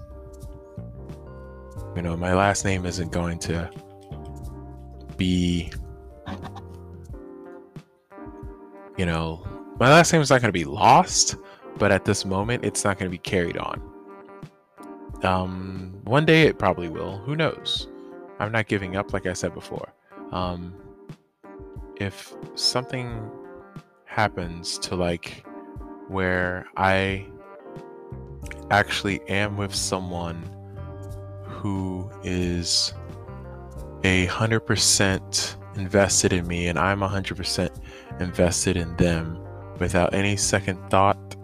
You 1.97 2.03
know, 2.03 2.17
my 2.17 2.33
last 2.33 2.65
name 2.65 2.87
isn't 2.87 3.11
going 3.11 3.39
to 3.41 3.71
be, 5.17 5.71
you 8.97 9.05
know, 9.05 9.45
my 9.81 9.91
last 9.91 10.13
name 10.13 10.23
is 10.23 10.31
not 10.31 10.41
going 10.41 10.49
to 10.49 10.59
be 10.59 10.65
lost, 10.65 11.37
but 11.77 11.91
at 11.91 12.05
this 12.05 12.25
moment, 12.25 12.65
it's 12.65 12.85
not 12.85 12.99
going 12.99 13.11
to 13.11 13.11
be 13.11 13.19
carried 13.19 13.57
on. 13.57 13.83
Um, 15.23 16.01
one 16.05 16.25
day 16.25 16.43
it 16.43 16.59
probably 16.59 16.89
will. 16.89 17.19
Who 17.19 17.35
knows? 17.35 17.89
I'm 18.39 18.53
not 18.53 18.69
giving 18.69 18.95
up, 18.97 19.13
like 19.13 19.27
I 19.27 19.33
said 19.33 19.53
before. 19.55 19.93
Um, 20.31 20.75
if 21.97 22.35
something 22.55 23.29
happens 24.19 24.81
to 24.81 24.97
like 24.97 25.47
where 26.09 26.67
I 26.77 27.25
actually 28.73 29.21
am 29.29 29.57
with 29.57 29.73
someone 29.73 30.43
who 31.45 32.11
is 32.25 32.93
a 34.03 34.27
hundred 34.27 34.61
percent 34.67 35.57
invested 35.77 36.33
in 36.33 36.49
me 36.49 36.67
and 36.67 36.81
I'm 36.81 37.01
a 37.01 37.07
hundred 37.07 37.37
percent 37.37 37.71
invested 38.19 38.77
in 38.77 38.97
them 38.97 39.39
without 39.79 40.13
any 40.13 40.37
second 40.37 40.79
thought 40.91 41.37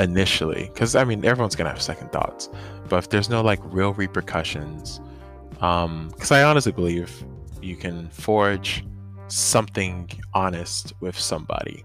initially. 0.00 0.68
Because 0.74 0.96
i 0.96 1.04
mean 1.04 1.24
everyone's 1.24 1.54
gonna 1.54 1.70
have 1.70 1.80
second 1.80 2.10
thoughts 2.10 2.48
but 2.88 2.96
if 2.96 3.10
there's 3.10 3.30
no 3.30 3.40
like 3.40 3.60
real 3.66 3.92
repercussions 3.92 5.00
um 5.60 6.08
because 6.08 6.32
i 6.32 6.42
honestly 6.42 6.72
believe 6.72 7.24
you 7.62 7.76
can 7.76 8.08
forge 8.08 8.84
something 9.28 10.10
honest 10.32 10.92
with 11.00 11.18
somebody 11.18 11.84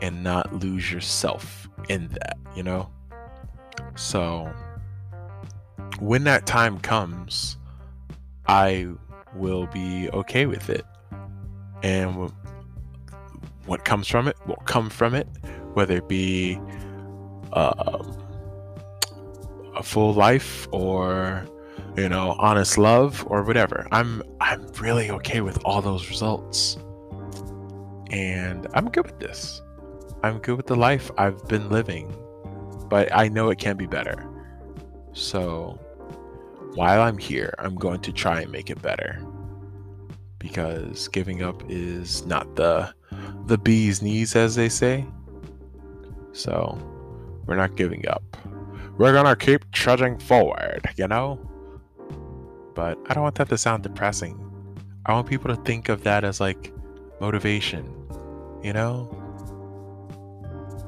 and 0.00 0.22
not 0.22 0.52
lose 0.54 0.90
yourself 0.90 1.68
in 1.88 2.08
that 2.08 2.38
you 2.54 2.62
know? 2.62 2.90
So 3.94 4.52
when 6.00 6.24
that 6.24 6.46
time 6.46 6.78
comes 6.80 7.56
i 8.48 8.88
will 9.34 9.66
be 9.68 10.10
okay 10.10 10.46
with 10.46 10.68
it. 10.68 10.84
And 11.82 12.30
what 13.66 13.84
comes 13.84 14.08
from 14.08 14.28
it 14.28 14.36
will 14.46 14.62
come 14.66 14.90
from 14.90 15.14
it 15.14 15.26
whether 15.74 15.96
it 15.96 16.08
be 16.08 16.60
uh, 17.52 18.04
a 19.74 19.82
full 19.82 20.12
life 20.12 20.68
or 20.70 21.46
you 21.96 22.08
know 22.08 22.36
honest 22.38 22.78
love 22.78 23.24
or 23.28 23.42
whatever. 23.42 23.86
I'm 23.92 24.22
i'm 24.40 24.66
really 24.80 25.10
okay 25.10 25.40
with 25.40 25.62
all 25.64 25.82
those 25.82 26.08
results. 26.08 26.78
And 28.10 28.66
i'm 28.74 28.88
good 28.90 29.06
with 29.06 29.18
this. 29.18 29.60
I'm 30.22 30.38
good 30.38 30.56
with 30.56 30.66
the 30.66 30.76
life 30.76 31.10
i've 31.18 31.46
been 31.48 31.68
living 31.68 32.14
but 32.88 33.08
i 33.14 33.26
know 33.28 33.50
it 33.50 33.58
can 33.58 33.76
be 33.76 33.86
better. 33.86 34.28
So 35.12 35.78
while 36.74 37.02
i'm 37.02 37.18
here 37.18 37.54
i'm 37.58 37.74
going 37.74 38.00
to 38.00 38.12
try 38.12 38.40
and 38.40 38.50
make 38.50 38.70
it 38.70 38.80
better. 38.80 39.22
Because 40.38 41.08
giving 41.08 41.42
up 41.42 41.62
is 41.68 42.24
not 42.26 42.56
the 42.56 42.92
the 43.46 43.58
bee's 43.58 44.02
knees 44.02 44.34
as 44.34 44.54
they 44.54 44.68
say. 44.68 45.06
So 46.32 46.78
we're 47.46 47.56
not 47.56 47.76
giving 47.76 48.08
up. 48.08 48.22
We're 48.98 49.12
gonna 49.12 49.36
keep 49.36 49.70
trudging 49.72 50.18
forward, 50.18 50.82
you 50.96 51.08
know? 51.08 51.38
But 52.74 52.98
I 53.06 53.14
don't 53.14 53.22
want 53.22 53.36
that 53.36 53.48
to 53.48 53.58
sound 53.58 53.82
depressing. 53.82 54.38
I 55.06 55.12
want 55.12 55.28
people 55.28 55.54
to 55.54 55.60
think 55.62 55.88
of 55.88 56.04
that 56.04 56.24
as 56.24 56.40
like 56.40 56.72
motivation, 57.20 57.84
you 58.62 58.72
know? 58.72 59.08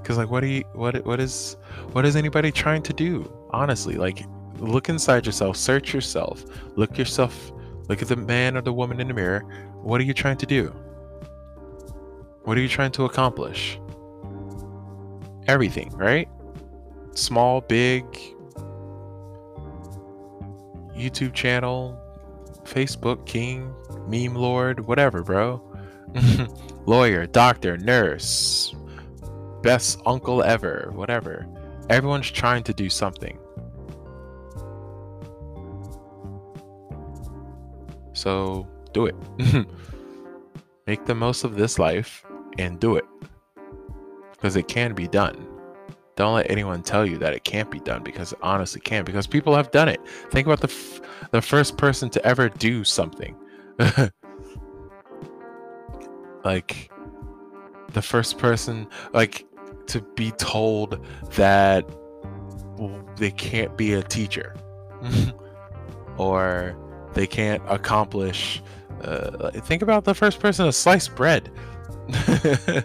Cause 0.05 0.19
like 0.19 0.31
what 0.31 0.41
do 0.41 0.49
you 0.49 0.65
what 0.75 1.05
what 1.07 1.19
is 1.19 1.57
what 1.93 2.05
is 2.05 2.15
anybody 2.15 2.53
trying 2.53 2.83
to 2.83 2.93
do? 2.93 3.33
Honestly, 3.51 3.95
like 3.95 4.25
look 4.59 4.89
inside 4.89 5.25
yourself, 5.25 5.57
search 5.57 5.95
yourself, 5.95 6.45
look 6.77 6.99
yourself, 6.99 7.53
look 7.89 8.03
at 8.03 8.09
the 8.09 8.17
man 8.17 8.57
or 8.57 8.61
the 8.61 8.73
woman 8.73 9.01
in 9.01 9.09
the 9.09 9.15
mirror. 9.15 9.41
What 9.83 10.01
are 10.01 10.05
you 10.05 10.13
trying 10.13 10.37
to 10.39 10.47
do? 10.47 10.69
What 12.45 12.59
are 12.59 12.61
you 12.61 12.69
trying 12.69 12.93
to 12.93 13.05
accomplish? 13.07 13.79
everything, 15.47 15.91
right? 15.91 16.29
Small, 17.15 17.61
big, 17.61 18.05
YouTube 20.97 21.35
channel, 21.35 22.01
Facebook 22.65 23.27
King, 23.27 23.75
Meme 24.09 24.35
Lord, 24.35 24.87
whatever, 24.87 25.23
bro. 25.23 25.63
Lawyer, 26.87 27.27
doctor, 27.27 27.77
nurse, 27.77 28.75
best 29.63 30.01
uncle 30.07 30.43
ever, 30.43 30.91
whatever. 30.95 31.47
Everyone's 31.91 32.31
trying 32.31 32.63
to 32.65 32.75
do 32.75 32.89
something. 32.89 33.39
So 38.13 38.67
do 38.93 39.07
it. 39.07 39.17
Make 40.87 41.05
the 41.07 41.15
most 41.15 41.45
of 41.45 41.57
this 41.57 41.79
life 41.79 42.25
and 42.59 42.79
do 42.79 42.97
it 42.97 43.05
because 44.33 44.57
it 44.57 44.69
can 44.69 44.95
be 44.95 45.09
done. 45.09 45.54
Don't 46.17 46.35
let 46.35 46.51
anyone 46.51 46.83
tell 46.83 47.05
you 47.05 47.19
that 47.19 47.35
it 47.35 47.45
can't 47.45 47.71
be 47.71 47.81
done 47.81 48.03
because 48.03 48.33
it 48.33 48.39
honestly 48.43 48.81
can 48.81 49.05
because 49.05 49.27
people 49.27 49.55
have 49.57 49.71
done 49.71 49.89
it. 49.89 50.01
Think 50.31 50.47
about 50.47 50.61
the 50.61 50.69
f- 50.69 51.01
the 51.33 51.43
first 51.43 51.77
person 51.77 52.09
to 52.11 52.25
ever 52.25 52.49
do 52.49 52.85
something. 52.85 53.37
like 56.45 56.91
the 57.93 58.03
first 58.03 58.39
person 58.39 58.87
like 59.13 59.47
to 59.87 60.01
be 60.15 60.31
told 60.33 61.05
that 61.33 61.85
they 63.17 63.31
can't 63.31 63.77
be 63.77 63.95
a 63.95 64.03
teacher 64.03 64.55
or 66.17 66.77
they 67.15 67.27
can't 67.27 67.63
accomplish 67.69 68.63
uh, 69.03 69.51
think 69.51 69.83
about 69.83 70.05
the 70.05 70.15
first 70.15 70.41
person 70.41 70.67
to 70.67 70.73
slice 70.73 71.09
bread 71.09 71.51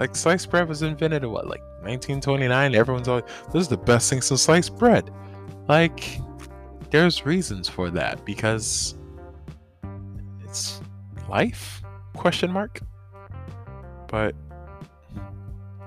Like 0.00 0.16
sliced 0.16 0.50
bread 0.50 0.66
was 0.66 0.80
invented 0.80 1.22
in 1.24 1.30
what, 1.30 1.46
like 1.46 1.60
1929? 1.82 2.74
Everyone's 2.74 3.06
always 3.06 3.24
this 3.52 3.62
is 3.62 3.68
the 3.68 3.76
best 3.76 4.08
thing 4.08 4.22
since 4.22 4.42
sliced 4.42 4.76
bread. 4.78 5.10
Like, 5.68 6.18
there's 6.90 7.26
reasons 7.26 7.68
for 7.68 7.90
that 7.90 8.24
because 8.24 8.94
it's 10.42 10.80
life? 11.28 11.82
Question 12.14 12.50
mark. 12.50 12.80
But, 14.08 14.34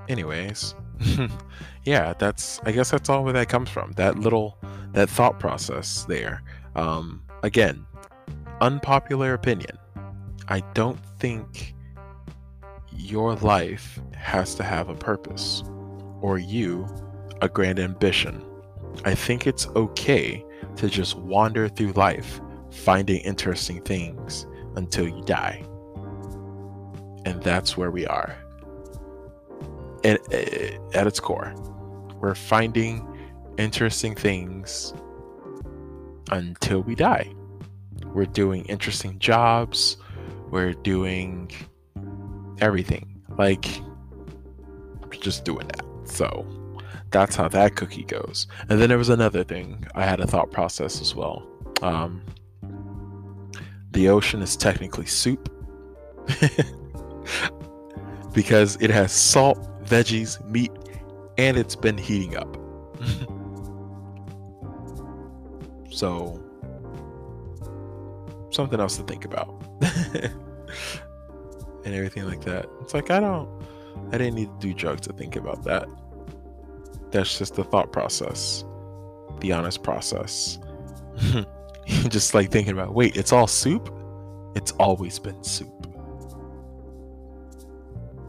anyways, 0.07 0.75
yeah, 1.83 2.13
that's 2.13 2.61
I 2.65 2.71
guess 2.71 2.91
that's 2.91 3.09
all 3.09 3.23
where 3.23 3.33
that 3.33 3.49
comes 3.49 3.69
from. 3.69 3.93
That 3.93 4.19
little 4.19 4.59
that 4.93 5.09
thought 5.09 5.39
process 5.39 6.05
there. 6.05 6.43
Um, 6.75 7.23
again, 7.41 7.85
unpopular 8.61 9.33
opinion. 9.33 9.77
I 10.47 10.59
don't 10.75 10.99
think 11.19 11.73
your 12.97 13.35
life 13.35 13.99
has 14.15 14.55
to 14.55 14.63
have 14.63 14.89
a 14.89 14.95
purpose, 14.95 15.63
or 16.21 16.37
you 16.37 16.87
a 17.41 17.49
grand 17.49 17.79
ambition. 17.79 18.43
I 19.05 19.15
think 19.15 19.47
it's 19.47 19.67
okay 19.75 20.43
to 20.77 20.89
just 20.89 21.17
wander 21.17 21.67
through 21.67 21.91
life 21.93 22.39
finding 22.71 23.21
interesting 23.21 23.81
things 23.81 24.47
until 24.75 25.07
you 25.07 25.21
die. 25.23 25.63
And 27.25 27.41
that's 27.43 27.77
where 27.77 27.91
we 27.91 28.05
are. 28.07 28.35
And 30.03 30.19
eh, 30.31 30.77
at 30.93 31.07
its 31.07 31.19
core, 31.19 31.53
we're 32.19 32.35
finding 32.35 33.07
interesting 33.57 34.15
things 34.15 34.93
until 36.31 36.81
we 36.81 36.95
die. 36.95 37.33
We're 38.05 38.25
doing 38.25 38.65
interesting 38.65 39.19
jobs. 39.19 39.97
We're 40.49 40.73
doing 40.73 41.51
everything. 42.59 43.21
Like, 43.37 43.65
just 45.21 45.45
doing 45.45 45.67
that. 45.67 45.85
So, 46.05 46.45
that's 47.11 47.35
how 47.35 47.47
that 47.49 47.75
cookie 47.75 48.03
goes. 48.03 48.47
And 48.69 48.81
then 48.81 48.89
there 48.89 48.97
was 48.97 49.09
another 49.09 49.43
thing. 49.43 49.85
I 49.95 50.05
had 50.05 50.19
a 50.19 50.27
thought 50.27 50.51
process 50.51 50.99
as 50.99 51.15
well. 51.15 51.47
Um, 51.81 52.21
the 53.91 54.09
ocean 54.09 54.41
is 54.41 54.57
technically 54.57 55.05
soup 55.05 55.49
because 58.33 58.77
it 58.81 58.89
has 58.89 59.11
salt, 59.11 59.59
veggies, 59.85 60.43
meat, 60.49 60.71
and 61.37 61.57
it's 61.57 61.75
been 61.75 61.97
heating 61.97 62.35
up. 62.35 62.57
so, 65.91 66.41
something 68.49 68.79
else 68.79 68.97
to 68.97 69.03
think 69.03 69.25
about. 69.25 69.61
and 71.85 71.93
everything 71.93 72.25
like 72.25 72.41
that. 72.41 72.67
It's 72.81 72.93
like, 72.93 73.11
I 73.11 73.19
don't, 73.19 73.49
I 74.11 74.17
didn't 74.17 74.35
need 74.35 74.49
to 74.59 74.67
do 74.67 74.73
drugs 74.73 75.01
to 75.07 75.13
think 75.13 75.35
about 75.35 75.63
that. 75.63 75.87
That's 77.11 77.37
just 77.37 77.55
the 77.55 77.63
thought 77.63 77.91
process, 77.91 78.63
the 79.39 79.51
honest 79.51 79.83
process. 79.83 80.59
just 82.09 82.33
like 82.33 82.51
thinking 82.51 82.73
about, 82.73 82.93
wait, 82.93 83.17
it's 83.17 83.31
all 83.31 83.47
soup? 83.47 83.93
It's 84.55 84.71
always 84.73 85.19
been 85.19 85.43
soup. 85.43 85.87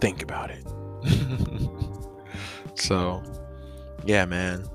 Think 0.01 0.23
about 0.23 0.51
it. 0.51 0.67
so, 2.75 3.23
yeah, 4.05 4.25
man. 4.25 4.67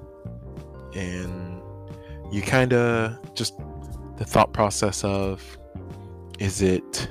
And 0.96 1.62
you 2.32 2.42
kind 2.42 2.74
of 2.74 3.34
just 3.36 3.58
the 4.18 4.26
thought 4.26 4.54
process 4.54 5.04
of 5.04 5.58
is 6.40 6.62
it 6.62 7.10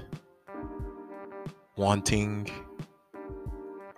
wanting 1.79 2.51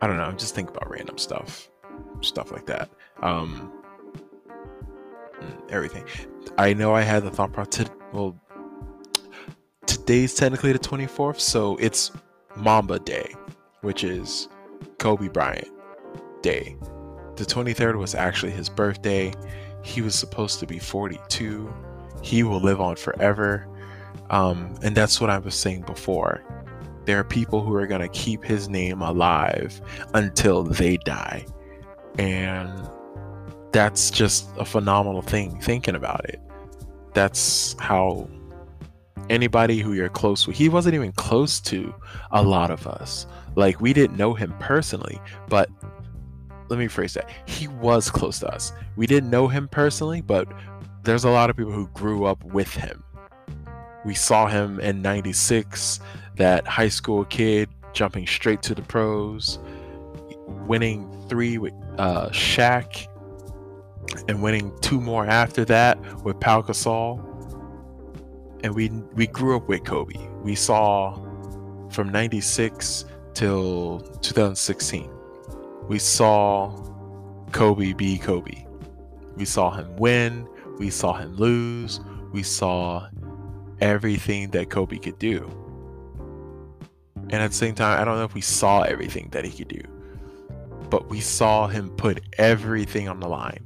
I 0.02 0.06
don't 0.06 0.16
know, 0.16 0.32
just 0.32 0.54
think 0.54 0.70
about 0.70 0.88
random 0.88 1.18
stuff 1.18 1.70
stuff 2.20 2.52
like 2.52 2.66
that. 2.66 2.90
Um, 3.22 3.72
everything. 5.68 6.04
I 6.58 6.72
know 6.74 6.94
I 6.94 7.02
had 7.02 7.24
the 7.24 7.30
thought 7.30 7.52
process. 7.52 7.88
Well, 8.12 8.38
today's 9.86 10.34
technically 10.34 10.72
the 10.72 10.78
24th, 10.78 11.40
so 11.40 11.76
it's 11.76 12.10
Mamba 12.56 12.98
Day, 12.98 13.34
which 13.82 14.04
is 14.04 14.48
Kobe 14.98 15.28
Bryant 15.28 15.68
Day. 16.42 16.76
The 17.36 17.44
23rd 17.44 17.96
was 17.96 18.14
actually 18.14 18.52
his 18.52 18.68
birthday. 18.68 19.32
He 19.82 20.02
was 20.02 20.14
supposed 20.14 20.60
to 20.60 20.66
be 20.66 20.78
42. 20.78 21.72
He 22.22 22.42
will 22.42 22.60
live 22.60 22.80
on 22.80 22.96
forever. 22.96 23.66
Um, 24.28 24.74
and 24.82 24.94
that's 24.94 25.20
what 25.20 25.30
I 25.30 25.38
was 25.38 25.54
saying 25.54 25.82
before. 25.82 26.44
There 27.04 27.18
are 27.18 27.24
people 27.24 27.62
who 27.62 27.74
are 27.74 27.86
going 27.86 28.00
to 28.00 28.08
keep 28.08 28.44
his 28.44 28.68
name 28.68 29.02
alive 29.02 29.80
until 30.14 30.62
they 30.62 30.96
die. 30.98 31.46
And 32.18 32.88
that's 33.72 34.10
just 34.10 34.48
a 34.58 34.64
phenomenal 34.64 35.22
thing 35.22 35.60
thinking 35.60 35.94
about 35.94 36.24
it. 36.28 36.40
That's 37.14 37.74
how 37.78 38.28
anybody 39.28 39.78
who 39.78 39.92
you're 39.92 40.08
close 40.08 40.46
with, 40.46 40.56
he 40.56 40.68
wasn't 40.68 40.94
even 40.94 41.12
close 41.12 41.60
to 41.60 41.94
a 42.32 42.42
lot 42.42 42.70
of 42.70 42.86
us. 42.86 43.26
Like, 43.54 43.80
we 43.80 43.92
didn't 43.92 44.16
know 44.16 44.34
him 44.34 44.54
personally, 44.58 45.20
but 45.48 45.70
let 46.68 46.78
me 46.78 46.88
phrase 46.88 47.14
that. 47.14 47.28
He 47.46 47.68
was 47.68 48.10
close 48.10 48.38
to 48.40 48.48
us. 48.48 48.72
We 48.96 49.06
didn't 49.06 49.30
know 49.30 49.48
him 49.48 49.68
personally, 49.68 50.20
but 50.20 50.48
there's 51.02 51.24
a 51.24 51.30
lot 51.30 51.50
of 51.50 51.56
people 51.56 51.72
who 51.72 51.88
grew 51.88 52.24
up 52.24 52.44
with 52.44 52.72
him. 52.72 53.02
We 54.04 54.14
saw 54.14 54.46
him 54.46 54.80
in 54.80 55.02
96, 55.02 56.00
that 56.36 56.66
high 56.66 56.88
school 56.88 57.24
kid 57.24 57.68
jumping 57.92 58.26
straight 58.26 58.62
to 58.62 58.74
the 58.74 58.82
pros, 58.82 59.58
winning 60.66 61.10
three 61.28 61.58
with 61.58 61.72
uh, 61.98 62.28
Shaq, 62.30 63.06
and 64.28 64.42
winning 64.42 64.72
two 64.80 65.00
more 65.00 65.26
after 65.26 65.64
that 65.66 65.98
with 66.24 66.38
Pau 66.40 66.62
Gasol. 66.62 67.26
And 68.62 68.74
we 68.74 68.88
we 69.14 69.26
grew 69.26 69.56
up 69.56 69.68
with 69.68 69.84
Kobe. 69.84 70.18
We 70.42 70.54
saw 70.54 71.18
from 71.90 72.10
'96 72.10 73.06
till 73.34 74.00
2016. 74.20 75.10
We 75.88 75.98
saw 75.98 76.76
Kobe 77.52 77.92
be 77.94 78.18
Kobe. 78.18 78.64
We 79.36 79.44
saw 79.44 79.70
him 79.70 79.96
win. 79.96 80.46
We 80.78 80.90
saw 80.90 81.14
him 81.14 81.34
lose. 81.36 82.00
We 82.32 82.42
saw 82.42 83.08
everything 83.80 84.50
that 84.50 84.70
Kobe 84.70 84.98
could 84.98 85.18
do. 85.18 85.50
And 87.30 87.42
at 87.42 87.50
the 87.50 87.56
same 87.56 87.74
time, 87.74 88.00
I 88.00 88.04
don't 88.04 88.16
know 88.16 88.24
if 88.24 88.34
we 88.34 88.40
saw 88.40 88.82
everything 88.82 89.28
that 89.30 89.44
he 89.44 89.50
could 89.50 89.68
do 89.68 89.82
but 90.90 91.08
we 91.08 91.20
saw 91.20 91.68
him 91.68 91.88
put 91.90 92.20
everything 92.36 93.08
on 93.08 93.20
the 93.20 93.28
line. 93.28 93.64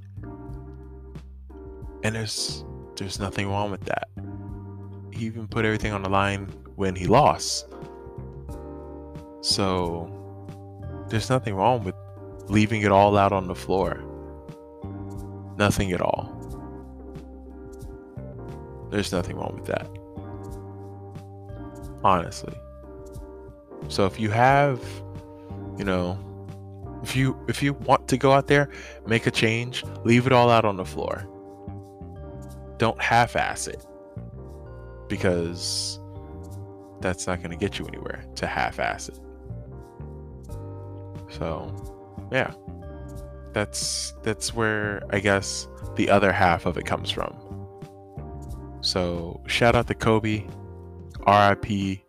And 2.05 2.14
there's 2.14 2.64
there's 2.96 3.18
nothing 3.18 3.48
wrong 3.48 3.70
with 3.70 3.85
that. 3.87 4.09
He 5.11 5.24
even 5.27 5.48
put 5.48 5.64
everything 5.64 5.92
on 5.92 6.03
the 6.03 6.11
line 6.11 6.53
when 6.77 6.94
he 6.94 7.07
lost. 7.07 7.66
So 9.40 10.11
there's 11.09 11.31
nothing 11.31 11.55
wrong 11.55 11.83
with 11.83 11.94
leaving 12.48 12.83
it 12.83 12.92
all 12.92 13.16
out 13.16 13.33
on 13.33 13.48
the 13.48 13.55
floor. 13.55 14.05
Nothing 15.57 15.92
at 15.92 16.00
all. 16.00 16.31
There's 18.90 19.12
nothing 19.12 19.37
wrong 19.37 19.55
with 19.57 19.66
that. 19.66 19.88
Honestly. 22.05 22.55
So 23.88 24.07
if 24.07 24.18
you 24.18 24.31
have, 24.31 24.83
you 25.79 25.85
know, 25.85 26.18
if 27.03 27.14
you 27.14 27.38
if 27.49 27.62
you 27.62 27.75
want 27.75 28.09
to 28.09 28.16
go 28.16 28.33
out 28.33 28.47
there, 28.47 28.70
make 29.07 29.27
a 29.27 29.31
change, 29.31 29.85
leave 30.05 30.27
it 30.27 30.33
all 30.33 30.51
out 30.51 30.64
on 30.64 30.77
the 30.77 30.85
floor. 30.85 31.29
Don't 32.79 33.01
half-ass 33.01 33.66
it. 33.68 33.85
Because 35.09 36.01
that's 37.01 37.27
not 37.27 37.38
going 37.38 37.51
to 37.51 37.57
get 37.57 37.79
you 37.79 37.87
anywhere 37.87 38.25
to 38.37 38.47
half-ass 38.47 39.11
it. 39.11 39.20
So, 41.29 42.29
yeah. 42.33 42.53
That's 43.53 44.14
that's 44.23 44.53
where 44.55 45.03
I 45.11 45.20
guess 45.20 45.68
the 45.94 46.11
other 46.11 46.33
half 46.33 46.66
of 46.66 46.77
it 46.77 46.87
comes 46.87 47.11
from. 47.11 47.37
So, 48.81 49.42
shout 49.47 49.77
out 49.77 49.87
to 49.87 49.94
Kobe. 49.94 50.44
RIP 51.27 52.01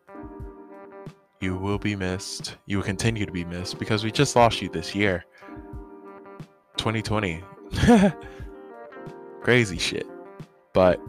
you 1.46 1.56
will 1.56 1.78
be 1.78 1.96
missed. 1.96 2.58
You 2.66 2.78
will 2.78 2.84
continue 2.84 3.24
to 3.24 3.32
be 3.32 3.46
missed 3.46 3.78
because 3.78 4.04
we 4.04 4.12
just 4.12 4.36
lost 4.36 4.64
you 4.64 4.70
this 4.70 4.96
year. 4.96 5.24
2020. 6.78 7.44
Crazy 9.42 9.78
shit. 9.78 10.08
But 10.74 11.00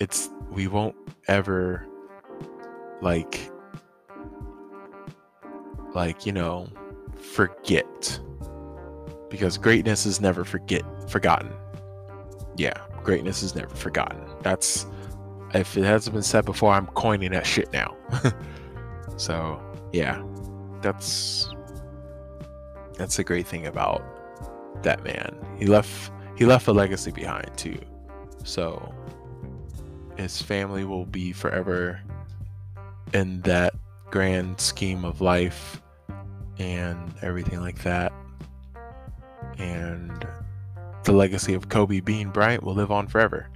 it's 0.00 0.30
we 0.50 0.66
won't 0.66 0.96
ever 1.28 1.86
like 3.00 3.52
like, 5.94 6.26
you 6.26 6.32
know, 6.32 6.68
forget. 7.16 8.20
Because 9.30 9.58
greatness 9.58 10.06
is 10.06 10.20
never 10.20 10.44
forget 10.44 10.82
forgotten. 11.08 11.52
Yeah, 12.56 12.74
greatness 13.04 13.44
is 13.44 13.54
never 13.54 13.74
forgotten. 13.76 14.20
That's 14.42 14.86
if 15.54 15.76
it 15.76 15.84
hasn't 15.84 16.14
been 16.14 16.24
said 16.24 16.44
before, 16.44 16.72
I'm 16.72 16.86
coining 16.88 17.30
that 17.30 17.46
shit 17.46 17.72
now. 17.72 17.96
So 19.16 19.60
yeah, 19.92 20.22
that's 20.82 21.48
that's 22.94 23.18
a 23.18 23.24
great 23.24 23.46
thing 23.46 23.66
about 23.66 24.02
that 24.82 25.02
man. 25.04 25.34
He 25.58 25.66
left 25.66 26.12
he 26.36 26.44
left 26.44 26.66
a 26.66 26.72
legacy 26.72 27.10
behind 27.10 27.50
too. 27.56 27.78
So 28.44 28.94
his 30.16 30.40
family 30.40 30.84
will 30.84 31.06
be 31.06 31.32
forever 31.32 32.00
in 33.12 33.40
that 33.42 33.74
grand 34.10 34.60
scheme 34.60 35.04
of 35.04 35.20
life 35.20 35.82
and 36.58 37.14
everything 37.22 37.60
like 37.60 37.82
that. 37.82 38.12
And 39.58 40.26
the 41.04 41.12
legacy 41.12 41.54
of 41.54 41.68
Kobe 41.68 42.00
Bean 42.00 42.30
Bryant 42.30 42.62
will 42.62 42.74
live 42.74 42.90
on 42.90 43.06
forever. 43.06 43.48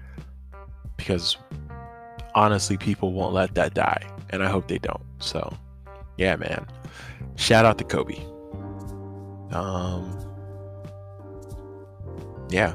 Because 0.96 1.36
honestly, 2.34 2.76
people 2.76 3.12
won't 3.12 3.34
let 3.34 3.54
that 3.54 3.74
die. 3.74 4.06
And 4.30 4.42
I 4.42 4.48
hope 4.48 4.68
they 4.68 4.78
don't. 4.78 5.02
So, 5.18 5.52
yeah, 6.16 6.36
man. 6.36 6.66
shout 7.36 7.64
out 7.64 7.78
to 7.78 7.84
Kobe. 7.84 8.16
Um, 9.52 10.16
yeah. 12.50 12.74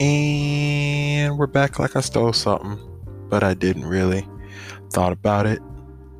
And 0.00 1.38
we're 1.38 1.46
back 1.46 1.78
like 1.78 1.94
I 1.96 2.00
stole 2.00 2.32
something, 2.32 2.78
but 3.28 3.44
I 3.44 3.54
didn't 3.54 3.86
really. 3.86 4.26
Thought 4.90 5.12
about 5.12 5.46
it, 5.46 5.60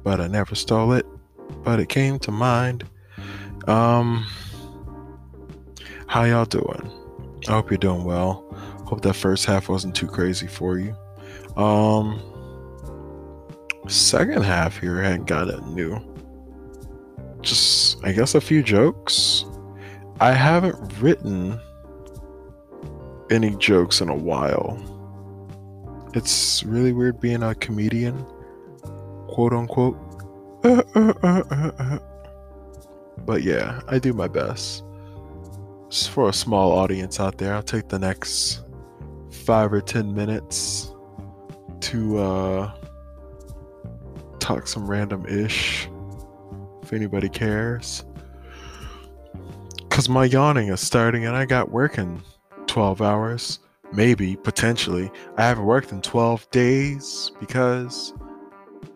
but 0.02 0.20
I 0.20 0.28
never 0.28 0.54
stole 0.54 0.92
it, 0.92 1.04
but 1.62 1.80
it 1.80 1.88
came 1.88 2.18
to 2.20 2.30
mind. 2.30 2.84
Um, 3.68 4.26
how 6.06 6.24
y'all 6.24 6.44
doing? 6.44 6.90
I 7.48 7.52
hope 7.52 7.70
you're 7.70 7.78
doing 7.78 8.04
well. 8.04 8.44
Hope 8.86 9.02
that 9.02 9.14
first 9.14 9.46
half 9.46 9.68
wasn't 9.68 9.94
too 9.94 10.06
crazy 10.06 10.46
for 10.46 10.78
you. 10.78 10.94
Um, 11.56 12.20
second 13.88 14.42
half 14.42 14.78
here 14.78 15.00
hadn't 15.00 15.26
got 15.26 15.48
it 15.48 15.66
new. 15.68 15.98
Just, 17.40 18.04
I 18.04 18.12
guess, 18.12 18.34
a 18.34 18.40
few 18.40 18.62
jokes. 18.62 19.44
I 20.20 20.32
haven't 20.32 20.76
written 21.00 21.58
any 23.30 23.56
jokes 23.56 24.00
in 24.00 24.08
a 24.08 24.14
while. 24.14 24.78
It's 26.14 26.62
really 26.64 26.92
weird 26.92 27.20
being 27.20 27.42
a 27.42 27.54
comedian, 27.54 28.24
quote 29.28 29.52
unquote. 29.52 29.98
but 33.24 33.42
yeah, 33.42 33.80
I 33.88 33.98
do 33.98 34.12
my 34.12 34.28
best. 34.28 34.84
Just 35.88 36.10
for 36.10 36.28
a 36.28 36.32
small 36.32 36.72
audience 36.72 37.20
out 37.20 37.38
there, 37.38 37.54
I'll 37.54 37.62
take 37.62 37.88
the 37.88 37.98
next 37.98 38.62
five 39.30 39.72
or 39.72 39.80
ten 39.80 40.14
minutes 40.14 40.92
to 41.80 42.18
uh, 42.18 42.74
talk 44.38 44.66
some 44.66 44.88
random 44.88 45.26
ish 45.26 45.88
if 46.82 46.92
anybody 46.92 47.28
cares. 47.28 48.04
Because 49.76 50.08
my 50.08 50.24
yawning 50.24 50.68
is 50.68 50.80
starting 50.80 51.26
and 51.26 51.36
I 51.36 51.44
got 51.44 51.70
work 51.70 51.98
in 51.98 52.22
12 52.66 53.02
hours, 53.02 53.58
maybe, 53.92 54.36
potentially. 54.36 55.10
I 55.36 55.42
haven't 55.42 55.64
worked 55.64 55.92
in 55.92 56.00
12 56.00 56.50
days 56.50 57.30
because 57.38 58.14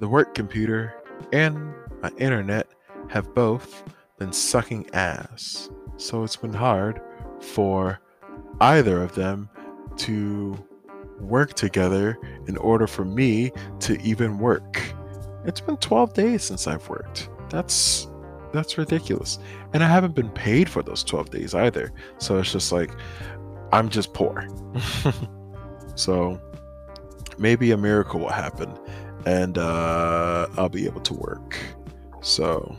the 0.01 0.09
work 0.09 0.35
computer 0.35 0.95
and 1.33 1.75
my 2.03 2.11
internet 2.19 2.69
have 3.09 3.35
both 3.35 3.85
been 4.18 4.33
sucking 4.33 4.88
ass. 4.92 5.70
So 5.96 6.24
it's 6.24 6.37
been 6.37 6.52
hard 6.52 7.00
for 7.40 8.00
either 8.61 9.02
of 9.02 9.14
them 9.14 9.48
to 9.98 10.57
work 11.20 11.55
together 11.55 12.18
in 12.46 12.57
order 12.59 12.87
for 12.87 13.05
me 13.05 13.52
to 13.81 14.00
even 14.02 14.38
work. 14.38 14.83
It's 15.44 15.61
been 15.61 15.76
12 15.76 16.14
days 16.14 16.42
since 16.42 16.66
I've 16.66 16.88
worked. 16.88 17.31
That's 17.48 18.09
that's 18.52 18.79
ridiculous. 18.79 19.38
And 19.74 19.85
I 19.85 19.88
haven't 19.88 20.14
been 20.14 20.31
paid 20.31 20.68
for 20.68 20.83
those 20.83 21.05
12 21.05 21.31
days 21.31 21.55
either. 21.55 21.92
So 22.18 22.38
it's 22.38 22.52
just 22.52 22.72
like 22.72 22.90
I'm 23.72 23.88
just 23.88 24.14
poor. 24.14 24.48
so 25.94 26.40
maybe 27.38 27.70
a 27.72 27.76
miracle 27.76 28.20
will 28.20 28.29
happen 28.29 28.72
and 29.26 29.59
uh, 29.59 30.46
I'll 30.57 30.68
be 30.68 30.87
able 30.87 31.00
to 31.02 31.14
work. 31.14 31.59
So 32.22 32.76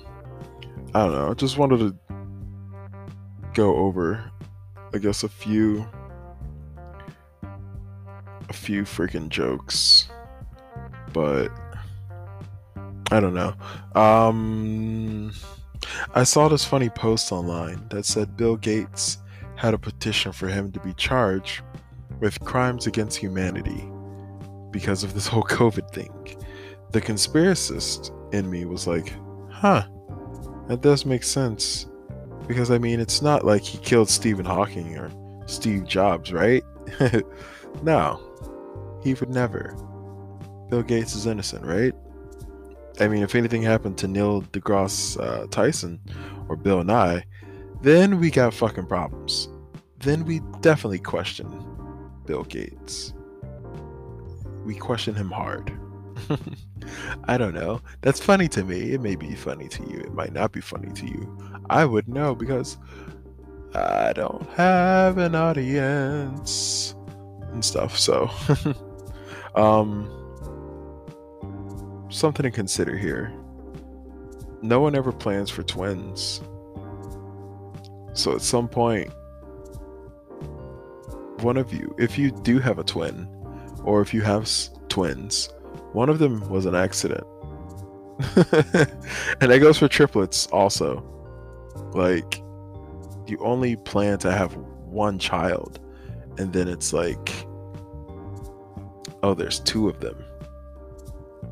I 0.97 1.03
don't 1.03 1.11
know. 1.11 1.29
I 1.29 1.33
just 1.35 1.59
wanted 1.59 1.77
to 1.77 1.95
go 3.53 3.75
over, 3.75 4.31
I 4.95 4.97
guess, 4.97 5.23
a 5.23 5.29
few 5.29 5.87
a 8.49 8.53
few 8.53 8.81
freaking 8.81 9.29
jokes, 9.29 10.09
but 11.13 11.49
I 13.11 13.19
don't 13.19 13.35
know. 13.35 13.53
Um, 13.93 15.33
I 16.15 16.23
saw 16.23 16.47
this 16.47 16.65
funny 16.65 16.89
post 16.89 17.31
online 17.31 17.87
that 17.89 18.07
said 18.07 18.35
Bill 18.35 18.55
Gates 18.55 19.19
had 19.55 19.75
a 19.75 19.77
petition 19.77 20.31
for 20.31 20.47
him 20.47 20.71
to 20.71 20.79
be 20.79 20.95
charged 20.95 21.61
with 22.19 22.39
crimes 22.39 22.87
against 22.87 23.19
humanity 23.19 23.87
because 24.71 25.03
of 25.03 25.13
this 25.13 25.27
whole 25.27 25.43
COVID 25.47 25.91
thing. 25.91 26.41
The 26.91 27.01
conspiracist 27.01 28.09
in 28.33 28.49
me 28.49 28.65
was 28.65 28.87
like, 28.87 29.13
huh, 29.51 29.85
that 30.67 30.81
does 30.81 31.05
make 31.05 31.23
sense. 31.23 31.87
Because 32.47 32.71
I 32.71 32.77
mean, 32.77 32.99
it's 32.99 33.21
not 33.21 33.45
like 33.45 33.61
he 33.61 33.77
killed 33.79 34.09
Stephen 34.09 34.45
Hawking 34.45 34.97
or 34.97 35.11
Steve 35.47 35.85
Jobs, 35.85 36.31
right? 36.31 36.63
no, 37.83 38.21
he 39.03 39.13
would 39.13 39.29
never. 39.29 39.75
Bill 40.69 40.83
Gates 40.83 41.15
is 41.15 41.25
innocent, 41.25 41.65
right? 41.65 41.93
I 42.99 43.07
mean, 43.07 43.23
if 43.23 43.35
anything 43.35 43.61
happened 43.61 43.97
to 43.99 44.07
Neil 44.07 44.41
deGrasse 44.41 45.21
uh, 45.21 45.47
Tyson 45.47 45.99
or 46.49 46.55
Bill 46.55 46.83
Nye, 46.83 47.23
then 47.81 48.19
we 48.19 48.31
got 48.31 48.53
fucking 48.53 48.87
problems. 48.87 49.49
Then 49.99 50.25
we 50.25 50.41
definitely 50.61 50.99
question 50.99 51.47
Bill 52.25 52.43
Gates. 52.43 53.13
We 54.65 54.75
question 54.75 55.15
him 55.15 55.29
hard. 55.29 55.71
I 57.25 57.37
don't 57.37 57.53
know. 57.53 57.81
That's 58.01 58.19
funny 58.19 58.47
to 58.49 58.63
me. 58.63 58.93
It 58.93 59.01
may 59.01 59.15
be 59.15 59.35
funny 59.35 59.67
to 59.69 59.83
you. 59.83 59.99
It 59.99 60.13
might 60.13 60.33
not 60.33 60.51
be 60.51 60.61
funny 60.61 60.91
to 60.93 61.05
you. 61.05 61.37
I 61.69 61.85
would 61.85 62.07
know 62.07 62.35
because 62.35 62.77
I 63.73 64.13
don't 64.13 64.47
have 64.51 65.17
an 65.17 65.35
audience 65.35 66.95
and 67.51 67.63
stuff. 67.63 67.97
So, 67.97 68.29
um, 69.55 70.09
something 72.09 72.43
to 72.43 72.51
consider 72.51 72.97
here. 72.97 73.33
No 74.61 74.79
one 74.79 74.95
ever 74.95 75.11
plans 75.11 75.49
for 75.49 75.63
twins. 75.63 76.41
So 78.13 78.33
at 78.33 78.41
some 78.41 78.67
point, 78.67 79.11
one 81.41 81.57
of 81.57 81.71
you, 81.71 81.93
if 81.99 82.17
you 82.17 82.31
do 82.31 82.59
have 82.59 82.79
a 82.79 82.83
twin, 82.83 83.27
or 83.83 84.01
if 84.01 84.13
you 84.13 84.21
have 84.21 84.43
s- 84.43 84.71
twins, 84.89 85.49
one 85.93 86.09
of 86.09 86.19
them 86.19 86.47
was 86.49 86.65
an 86.65 86.75
accident. 86.75 87.25
and 89.41 89.51
that 89.51 89.59
goes 89.61 89.77
for 89.77 89.87
triplets 89.87 90.47
also. 90.47 91.03
Like, 91.93 92.41
you 93.27 93.37
only 93.39 93.75
plan 93.75 94.17
to 94.19 94.31
have 94.31 94.55
one 94.85 95.19
child, 95.19 95.79
and 96.37 96.53
then 96.53 96.67
it's 96.67 96.93
like, 96.93 97.45
oh, 99.23 99.33
there's 99.33 99.59
two 99.59 99.89
of 99.89 99.99
them. 99.99 100.23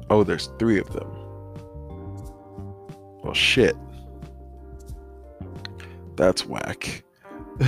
Oh, 0.09 0.23
there's 0.23 0.47
three 0.59 0.79
of 0.79 0.91
them. 0.93 1.09
Well, 3.23 3.33
shit. 3.33 3.75
That's 6.15 6.45
whack. 6.45 7.03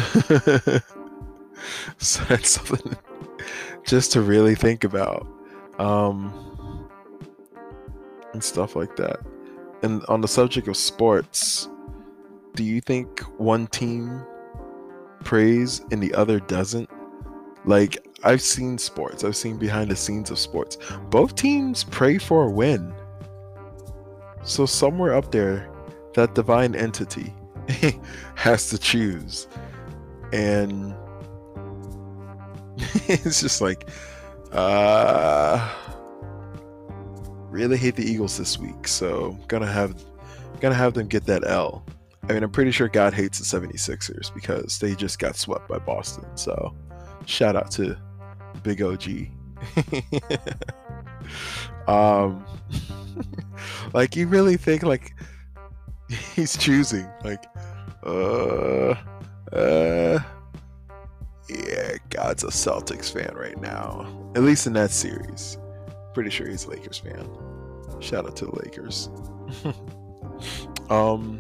so 1.98 2.24
that's 2.26 2.50
something 2.50 2.98
just 3.86 4.12
to 4.14 4.22
really 4.22 4.56
think 4.56 4.84
about. 4.84 5.28
Um, 5.80 6.57
and 8.38 8.44
stuff 8.44 8.76
like 8.76 8.96
that. 8.98 9.20
And 9.82 10.06
on 10.06 10.22
the 10.22 10.28
subject 10.28 10.68
of 10.68 10.78
sports, 10.78 11.70
do 12.54 12.64
you 12.64 12.82
think 12.82 13.20
one 13.40 13.66
team 13.66 14.24
prays 15.24 15.82
and 15.92 16.04
the 16.04 16.14
other 16.14 16.40
doesn't? 16.40 16.88
Like, 17.66 17.98
I've 18.24 18.44
seen 18.44 18.78
sports, 18.78 19.24
I've 19.24 19.36
seen 19.36 19.58
behind 19.58 19.90
the 19.90 19.96
scenes 19.96 20.30
of 20.30 20.38
sports. 20.38 20.78
Both 21.10 21.34
teams 21.34 21.84
pray 21.84 22.20
for 22.20 22.44
a 22.44 22.52
win. 22.52 22.94
So, 24.44 24.68
somewhere 24.68 25.16
up 25.16 25.32
there, 25.32 25.68
that 26.14 26.36
divine 26.36 26.76
entity 26.76 27.34
has 28.36 28.70
to 28.70 28.78
choose. 28.78 29.48
And 30.32 30.94
it's 33.08 33.42
just 33.42 33.62
like, 33.62 33.90
uh, 34.52 35.74
really 37.50 37.78
hate 37.78 37.96
the 37.96 38.04
Eagles 38.04 38.38
this 38.38 38.58
week, 38.58 38.88
so 38.88 39.38
gonna 39.48 39.68
have 39.68 39.96
gonna 40.60 40.76
have 40.76 40.94
them 40.94 41.08
get 41.08 41.26
that 41.26 41.48
L. 41.48 41.86
I 42.30 42.34
mean, 42.34 42.44
I'm 42.44 42.52
pretty 42.52 42.72
sure 42.72 42.90
God 42.90 43.14
hates 43.14 43.40
the 43.40 43.60
76ers 43.60 44.34
because 44.34 44.80
they 44.80 44.96
just 44.96 45.18
got 45.18 45.38
swept 45.38 45.68
by 45.70 45.80
Boston. 45.80 46.26
So, 46.36 46.76
shout 47.26 47.56
out 47.56 47.72
to 47.72 47.98
Big 48.64 48.82
OG. 48.82 49.30
um, 51.88 52.46
like 53.94 54.16
you 54.16 54.28
really 54.28 54.58
think 54.58 54.84
like 54.84 55.14
he's 56.36 56.58
choosing 56.58 57.10
like, 57.24 57.46
uh, 58.06 58.96
uh, 59.54 60.20
yeah, 61.50 61.94
God's 62.10 62.44
a 62.44 62.48
Celtics 62.48 63.12
fan 63.12 63.34
right 63.36 63.60
now. 63.60 64.32
At 64.36 64.44
least 64.44 64.68
in 64.68 64.74
that 64.74 64.92
series. 64.92 65.58
Pretty 66.18 66.32
sure 66.32 66.48
he's 66.48 66.66
a 66.66 66.72
Lakers 66.72 66.98
fan. 66.98 67.30
Shout 68.00 68.26
out 68.26 68.36
to 68.38 68.46
the 68.46 68.56
Lakers. 68.64 69.12
um, 70.90 71.40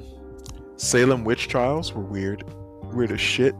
Salem 0.75 1.23
witch 1.23 1.47
trials 1.47 1.95
were 1.95 2.03
weird, 2.03 2.43
weird 2.93 3.11
as 3.11 3.19
shit. 3.19 3.55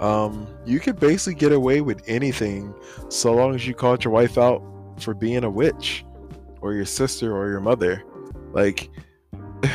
Um, 0.00 0.46
you 0.66 0.78
could 0.78 1.00
basically 1.00 1.40
get 1.40 1.52
away 1.52 1.80
with 1.80 2.02
anything 2.06 2.74
so 3.08 3.32
long 3.32 3.54
as 3.54 3.66
you 3.66 3.72
called 3.72 4.04
your 4.04 4.12
wife 4.12 4.36
out 4.36 4.62
for 4.98 5.14
being 5.14 5.44
a 5.44 5.50
witch 5.50 6.04
or 6.60 6.74
your 6.74 6.84
sister 6.84 7.34
or 7.34 7.48
your 7.48 7.60
mother. 7.60 8.04
Like, 8.52 8.90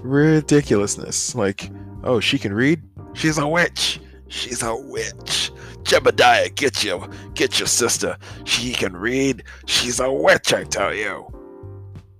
ridiculousness. 0.00 1.34
Like, 1.34 1.72
oh, 2.04 2.20
she 2.20 2.38
can 2.38 2.52
read? 2.52 2.84
She's 3.14 3.38
a 3.38 3.48
witch. 3.48 3.98
She's 4.28 4.62
a 4.62 4.76
witch. 4.76 5.50
Jebediah, 5.88 6.54
get 6.54 6.84
you, 6.84 7.08
get 7.32 7.58
your 7.58 7.66
sister. 7.66 8.18
She 8.44 8.74
can 8.74 8.94
read. 8.94 9.42
She's 9.64 10.00
a 10.00 10.12
witch, 10.12 10.52
I 10.52 10.64
tell 10.64 10.94
you. 10.94 11.26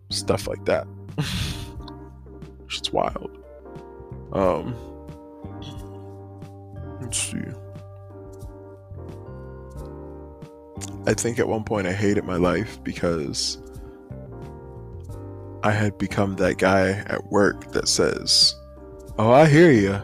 Stuff 0.09 0.49
like 0.49 0.65
that. 0.65 0.87
it's 2.67 2.91
wild. 2.91 3.45
Um, 4.33 4.75
let's 7.03 7.19
see. 7.19 7.43
I 11.07 11.13
think 11.13 11.39
at 11.39 11.47
one 11.47 11.65
point 11.65 11.87
I 11.87 11.93
hated 11.93 12.25
my 12.25 12.37
life 12.37 12.83
because 12.83 13.59
I 15.63 15.73
had 15.73 15.99
become 15.99 16.37
that 16.37 16.57
guy 16.57 16.93
at 17.07 17.27
work 17.27 17.71
that 17.73 17.87
says, 17.87 18.55
Oh, 19.19 19.31
I 19.31 19.45
hear 19.45 19.71
you. 19.71 20.01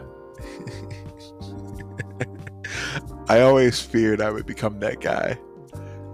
I 3.27 3.41
always 3.41 3.81
feared 3.81 4.21
I 4.21 4.29
would 4.29 4.45
become 4.45 4.79
that 4.79 5.01
guy. 5.01 5.39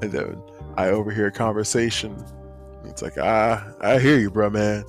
And 0.01 0.11
then 0.11 0.41
I 0.77 0.87
overhear 0.89 1.27
a 1.27 1.31
conversation. 1.31 2.15
It's 2.85 3.01
like, 3.01 3.17
ah, 3.17 3.67
I 3.81 3.99
hear 3.99 4.17
you, 4.17 4.29
bro, 4.29 4.49
man. 4.49 4.85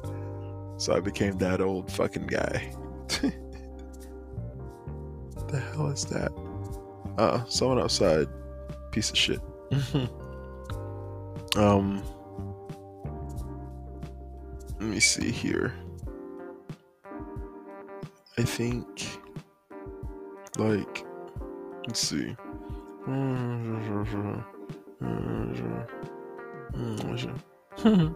So 0.78 0.94
I 0.94 1.00
became 1.00 1.36
that 1.38 1.60
old 1.60 1.90
fucking 1.90 2.26
guy. 2.26 2.72
the 3.08 3.32
hell 5.72 5.88
is 5.88 6.04
that? 6.06 6.32
Uh, 7.18 7.44
someone 7.46 7.80
outside. 7.80 8.26
Piece 8.90 9.10
of 9.10 9.16
shit. 9.16 9.40
um, 11.56 12.02
let 14.80 14.88
me 14.88 15.00
see 15.00 15.30
here. 15.30 15.74
I 18.38 18.42
think, 18.42 19.06
like, 20.56 21.04
let's 21.86 22.00
see. 22.00 22.36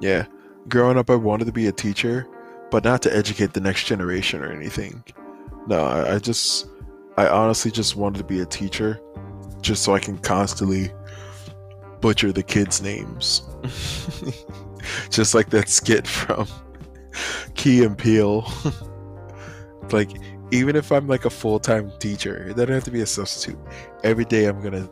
yeah, 0.00 0.26
growing 0.68 0.98
up, 0.98 1.10
I 1.10 1.14
wanted 1.14 1.46
to 1.46 1.52
be 1.52 1.66
a 1.66 1.72
teacher, 1.72 2.26
but 2.70 2.84
not 2.84 3.02
to 3.02 3.16
educate 3.16 3.52
the 3.52 3.60
next 3.60 3.84
generation 3.84 4.42
or 4.42 4.52
anything. 4.52 5.02
No, 5.66 5.84
I, 5.84 6.14
I 6.14 6.18
just, 6.18 6.68
I 7.16 7.28
honestly 7.28 7.70
just 7.70 7.96
wanted 7.96 8.18
to 8.18 8.24
be 8.24 8.40
a 8.40 8.46
teacher, 8.46 9.00
just 9.60 9.82
so 9.82 9.94
I 9.94 9.98
can 9.98 10.18
constantly 10.18 10.90
butcher 12.00 12.32
the 12.32 12.42
kids' 12.42 12.82
names. 12.82 13.42
just 15.10 15.34
like 15.34 15.50
that 15.50 15.68
skit 15.68 16.06
from 16.06 16.46
Key 17.54 17.84
and 17.84 17.96
Peele. 17.96 18.50
like, 19.92 20.10
even 20.52 20.76
if 20.76 20.90
I'm 20.92 21.06
like 21.06 21.24
a 21.24 21.30
full 21.30 21.58
time 21.58 21.92
teacher, 21.98 22.46
it 22.48 22.56
doesn't 22.56 22.74
have 22.74 22.84
to 22.84 22.90
be 22.90 23.00
a 23.00 23.06
substitute. 23.06 23.58
Every 24.04 24.24
day 24.24 24.46
I'm 24.46 24.60
gonna 24.60 24.88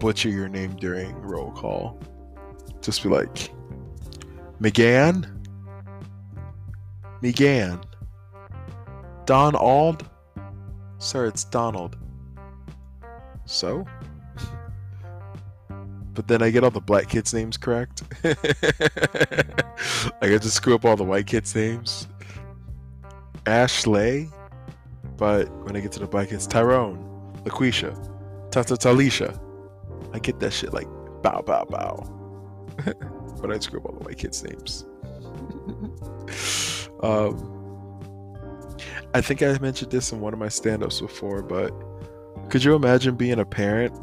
butcher 0.00 0.28
your 0.28 0.48
name 0.48 0.76
during 0.76 1.14
roll 1.22 1.52
call. 1.52 2.00
Just 2.80 3.02
be 3.02 3.08
like, 3.08 3.50
McGann? 4.60 5.30
McGann. 7.22 7.82
Donald? 9.24 10.08
Sir, 10.98 11.26
it's 11.26 11.44
Donald. 11.44 11.96
So? 13.46 13.86
but 16.14 16.28
then 16.28 16.42
I 16.42 16.50
get 16.50 16.64
all 16.64 16.70
the 16.70 16.80
black 16.80 17.08
kids' 17.08 17.34
names 17.34 17.56
correct. 17.56 18.04
I 18.24 18.34
get 20.28 20.42
to 20.42 20.50
screw 20.50 20.74
up 20.74 20.84
all 20.84 20.96
the 20.96 21.04
white 21.04 21.26
kids' 21.26 21.54
names. 21.54 22.08
Ashley? 23.46 24.30
But 25.24 25.48
when 25.64 25.74
I 25.74 25.80
get 25.80 25.90
to 25.92 26.00
the 26.00 26.06
bike, 26.06 26.32
it's 26.32 26.46
Tyrone, 26.46 26.98
LaQuisha, 27.44 28.50
Tata 28.50 28.74
Talisha. 28.74 29.40
I 30.12 30.18
get 30.18 30.38
that 30.40 30.52
shit 30.52 30.74
like 30.74 30.86
bow 31.22 31.40
bow 31.40 31.64
bow. 31.64 32.66
but 33.40 33.50
I 33.50 33.58
screw 33.58 33.80
up 33.80 33.86
all 33.86 33.92
the 33.94 34.04
white 34.04 34.18
kids' 34.18 34.44
names. 34.44 34.84
um, 37.02 37.98
I 39.14 39.22
think 39.22 39.42
I 39.42 39.56
mentioned 39.60 39.90
this 39.90 40.12
in 40.12 40.20
one 40.20 40.34
of 40.34 40.38
my 40.38 40.50
stand-ups 40.50 41.00
before, 41.00 41.42
but 41.42 41.72
could 42.50 42.62
you 42.62 42.74
imagine 42.74 43.16
being 43.16 43.38
a 43.38 43.46
parent 43.46 43.94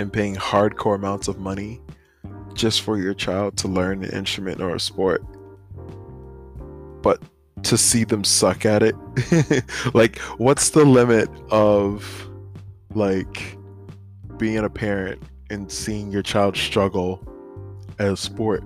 and 0.00 0.12
paying 0.12 0.34
hardcore 0.34 0.96
amounts 0.96 1.28
of 1.28 1.38
money 1.38 1.80
just 2.52 2.82
for 2.82 2.98
your 2.98 3.14
child 3.14 3.56
to 3.58 3.68
learn 3.68 4.02
an 4.02 4.10
instrument 4.10 4.60
or 4.60 4.74
a 4.74 4.80
sport? 4.80 5.22
But 7.00 7.22
to 7.64 7.78
see 7.78 8.04
them 8.04 8.24
suck 8.24 8.64
at 8.64 8.82
it? 8.82 8.94
like, 9.94 10.18
what's 10.38 10.70
the 10.70 10.84
limit 10.84 11.28
of 11.50 12.28
like 12.94 13.56
being 14.36 14.58
a 14.58 14.70
parent 14.70 15.22
and 15.50 15.70
seeing 15.70 16.10
your 16.10 16.22
child 16.22 16.56
struggle 16.56 17.22
at 17.98 18.08
a 18.08 18.16
sport 18.16 18.62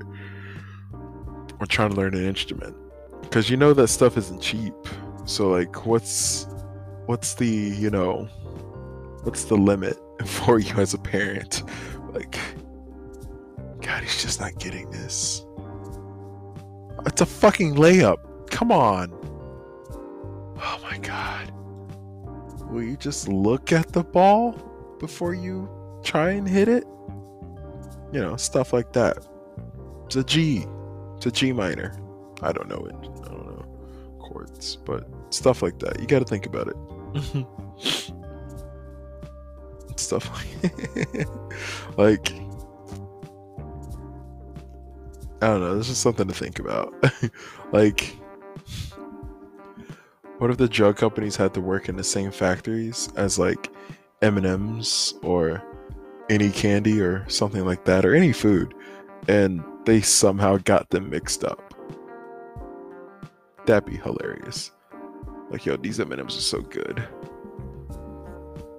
or 1.61 1.67
trying 1.67 1.91
to 1.91 1.97
learn 1.97 2.15
an 2.15 2.25
instrument? 2.25 2.77
Because 3.23 3.49
you 3.49 3.57
know 3.57 3.73
that 3.73 3.89
stuff 3.89 4.17
isn't 4.17 4.41
cheap. 4.41 4.75
So 5.25 5.49
like, 5.49 5.87
what's 5.87 6.47
what's 7.07 7.35
the 7.35 7.47
you 7.47 7.91
know 7.91 8.29
what's 9.23 9.45
the 9.45 9.57
limit 9.57 9.97
for 10.27 10.59
you 10.59 10.75
as 10.77 10.95
a 10.95 10.99
parent? 10.99 11.63
Like, 12.13 12.39
God, 13.81 14.03
he's 14.03 14.23
just 14.23 14.41
not 14.41 14.59
getting 14.59 14.91
this. 14.91 15.45
It's 17.07 17.21
a 17.21 17.27
fucking 17.27 17.75
layup. 17.75 18.19
Come 18.53 18.71
on. 18.71 19.11
Oh 20.59 20.79
my 20.83 20.99
god. 20.99 21.51
Will 22.71 22.83
you 22.83 22.97
just 22.97 23.27
look 23.27 23.73
at 23.73 23.93
the 23.93 24.05
ball 24.05 24.53
before 25.01 25.35
you 25.35 25.69
try 26.05 26.31
and 26.31 26.49
hit 26.49 26.69
it? 26.69 26.85
You 28.13 28.21
know, 28.21 28.37
stuff 28.37 28.73
like 28.73 28.93
that. 28.93 29.27
It's 30.07 30.17
a 30.17 30.23
G. 30.23 30.67
It's 31.17 31.27
a 31.27 31.33
G 31.33 31.53
minor. 31.53 31.99
I 32.43 32.53
don't 32.53 32.69
know 32.69 32.87
it. 32.87 32.95
I 32.95 33.29
don't 33.29 33.47
know 33.47 34.17
chords, 34.21 34.77
but 34.77 35.09
stuff 35.31 35.63
like 35.63 35.79
that. 35.81 35.99
You 35.99 36.07
got 36.07 36.21
to 36.21 36.25
think 36.25 36.47
about 36.47 36.69
it. 36.69 36.77
stuff 39.99 40.31
like 40.31 41.27
like 41.97 42.33
I 45.41 45.47
don't 45.47 45.61
know. 45.61 45.77
This 45.77 45.89
is 45.89 45.99
something 45.99 46.29
to 46.29 46.35
think 46.35 46.59
about. 46.59 46.95
like 47.73 48.17
what 50.43 50.51
if 50.51 50.57
the 50.57 50.69
drug 50.69 50.97
companies 50.97 51.37
had 51.37 51.55
to 51.55 51.61
work 51.61 51.89
in 51.89 51.95
the 51.95 52.03
same 52.03 52.33
factories 52.33 53.09
as 53.15 53.39
like 53.39 53.73
M&Ms 54.23 55.15
or 55.23 55.63
any 56.31 56.51
candy 56.51 57.01
or 57.01 57.25
something 57.29 57.65
like 57.65 57.85
that 57.85 58.05
or 58.05 58.13
any 58.13 58.33
food 58.33 58.75
and 59.29 59.63
they 59.85 60.01
somehow 60.01 60.57
got 60.65 60.91
them 60.91 61.09
mixed 61.09 61.45
up? 61.45 61.73
That'd 63.67 63.89
be 63.89 63.99
hilarious. 63.99 64.73
Like, 65.49 65.65
yo, 65.65 65.77
these 65.77 66.01
M&Ms 66.01 66.37
are 66.37 66.41
so 66.41 66.61
good. 66.61 67.07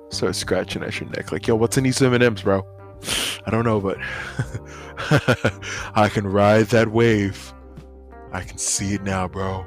Start 0.10 0.36
scratching 0.36 0.84
at 0.84 0.99
your 0.99 1.09
neck. 1.11 1.32
Like, 1.32 1.47
yo, 1.47 1.55
what's 1.55 1.78
in 1.78 1.86
these 1.86 2.01
M&Ms, 2.01 2.41
bro? 2.41 2.61
I 3.45 3.51
don't 3.51 3.64
know, 3.64 3.80
but 3.80 3.97
I 5.95 6.09
can 6.09 6.28
ride 6.28 6.66
that 6.68 6.89
wave. 6.89 7.53
I 8.34 8.41
can 8.41 8.57
see 8.57 8.95
it 8.95 9.03
now, 9.03 9.30
bro. 9.30 9.66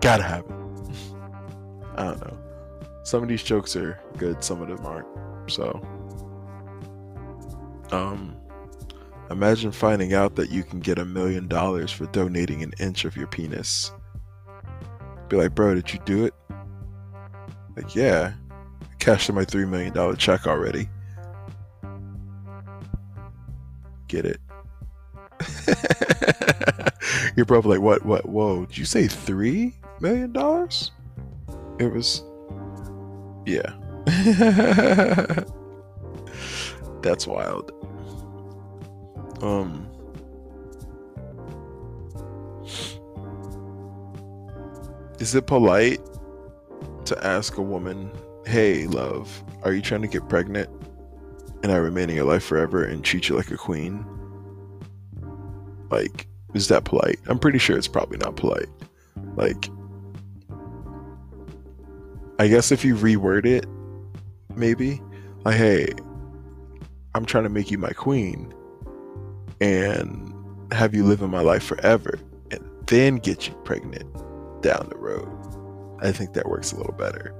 Gotta 0.00 0.22
have 0.22 0.44
it. 0.44 0.63
I 1.96 2.04
don't 2.04 2.20
know. 2.20 2.38
Some 3.04 3.22
of 3.22 3.28
these 3.28 3.42
jokes 3.42 3.76
are 3.76 4.00
good, 4.16 4.42
some 4.42 4.62
of 4.62 4.68
them 4.68 4.84
aren't. 4.84 5.06
So, 5.50 5.80
um, 7.92 8.36
imagine 9.30 9.72
finding 9.72 10.14
out 10.14 10.36
that 10.36 10.50
you 10.50 10.62
can 10.62 10.80
get 10.80 10.98
a 10.98 11.04
million 11.04 11.48
dollars 11.48 11.92
for 11.92 12.06
donating 12.06 12.62
an 12.62 12.72
inch 12.80 13.04
of 13.04 13.16
your 13.16 13.26
penis. 13.26 13.92
Be 15.28 15.36
like, 15.36 15.54
bro, 15.54 15.74
did 15.74 15.92
you 15.92 16.00
do 16.04 16.24
it? 16.24 16.34
Like, 17.76 17.94
yeah, 17.94 18.32
I 18.50 18.94
cashed 18.98 19.28
in 19.28 19.34
my 19.34 19.44
three 19.44 19.66
million 19.66 19.92
dollar 19.92 20.16
check 20.16 20.46
already. 20.46 20.88
Get 24.08 24.24
it? 24.26 24.40
You're 27.36 27.46
probably 27.46 27.78
like, 27.78 27.84
what, 27.84 28.04
what, 28.04 28.28
whoa, 28.28 28.66
did 28.66 28.78
you 28.78 28.84
say 28.84 29.08
three 29.08 29.74
million 30.00 30.32
dollars? 30.32 30.92
It 31.78 31.92
was 31.92 32.22
yeah 33.46 33.72
that's 37.02 37.26
wild 37.26 37.70
um 39.42 39.88
is 45.24 45.34
it 45.34 45.46
polite 45.46 46.00
to 47.06 47.26
ask 47.26 47.56
a 47.56 47.62
woman, 47.62 48.10
"Hey, 48.46 48.86
love, 48.86 49.42
are 49.62 49.72
you 49.72 49.82
trying 49.82 50.02
to 50.02 50.08
get 50.08 50.28
pregnant?" 50.28 50.68
And 51.62 51.72
I 51.72 51.76
remain 51.76 52.10
in 52.10 52.16
your 52.16 52.26
life 52.26 52.44
forever 52.44 52.84
and 52.84 53.02
treat 53.02 53.28
you 53.28 53.36
like 53.36 53.50
a 53.50 53.56
queen? 53.56 54.04
Like, 55.90 56.26
is 56.52 56.68
that 56.68 56.84
polite? 56.84 57.18
I'm 57.26 57.38
pretty 57.38 57.58
sure 57.58 57.76
it's 57.78 57.88
probably 57.88 58.18
not 58.18 58.36
polite. 58.36 58.68
Like, 59.34 59.70
I 62.38 62.48
guess 62.48 62.72
if 62.72 62.84
you 62.84 62.96
reword 62.96 63.46
it, 63.46 63.66
maybe, 64.56 65.00
like, 65.44 65.56
hey, 65.56 65.88
I'm 67.14 67.24
trying 67.24 67.44
to 67.44 67.50
make 67.50 67.70
you 67.70 67.78
my 67.78 67.92
queen 67.92 68.52
and 69.60 70.32
have 70.72 70.94
you 70.94 71.04
live 71.04 71.22
in 71.22 71.30
my 71.30 71.40
life 71.40 71.62
forever 71.62 72.18
and 72.50 72.60
then 72.86 73.16
get 73.16 73.46
you 73.46 73.54
pregnant 73.64 74.12
down 74.62 74.88
the 74.88 74.96
road. 74.96 75.28
I 76.02 76.10
think 76.10 76.32
that 76.34 76.48
works 76.48 76.72
a 76.72 76.76
little 76.76 76.94
better. 76.94 77.32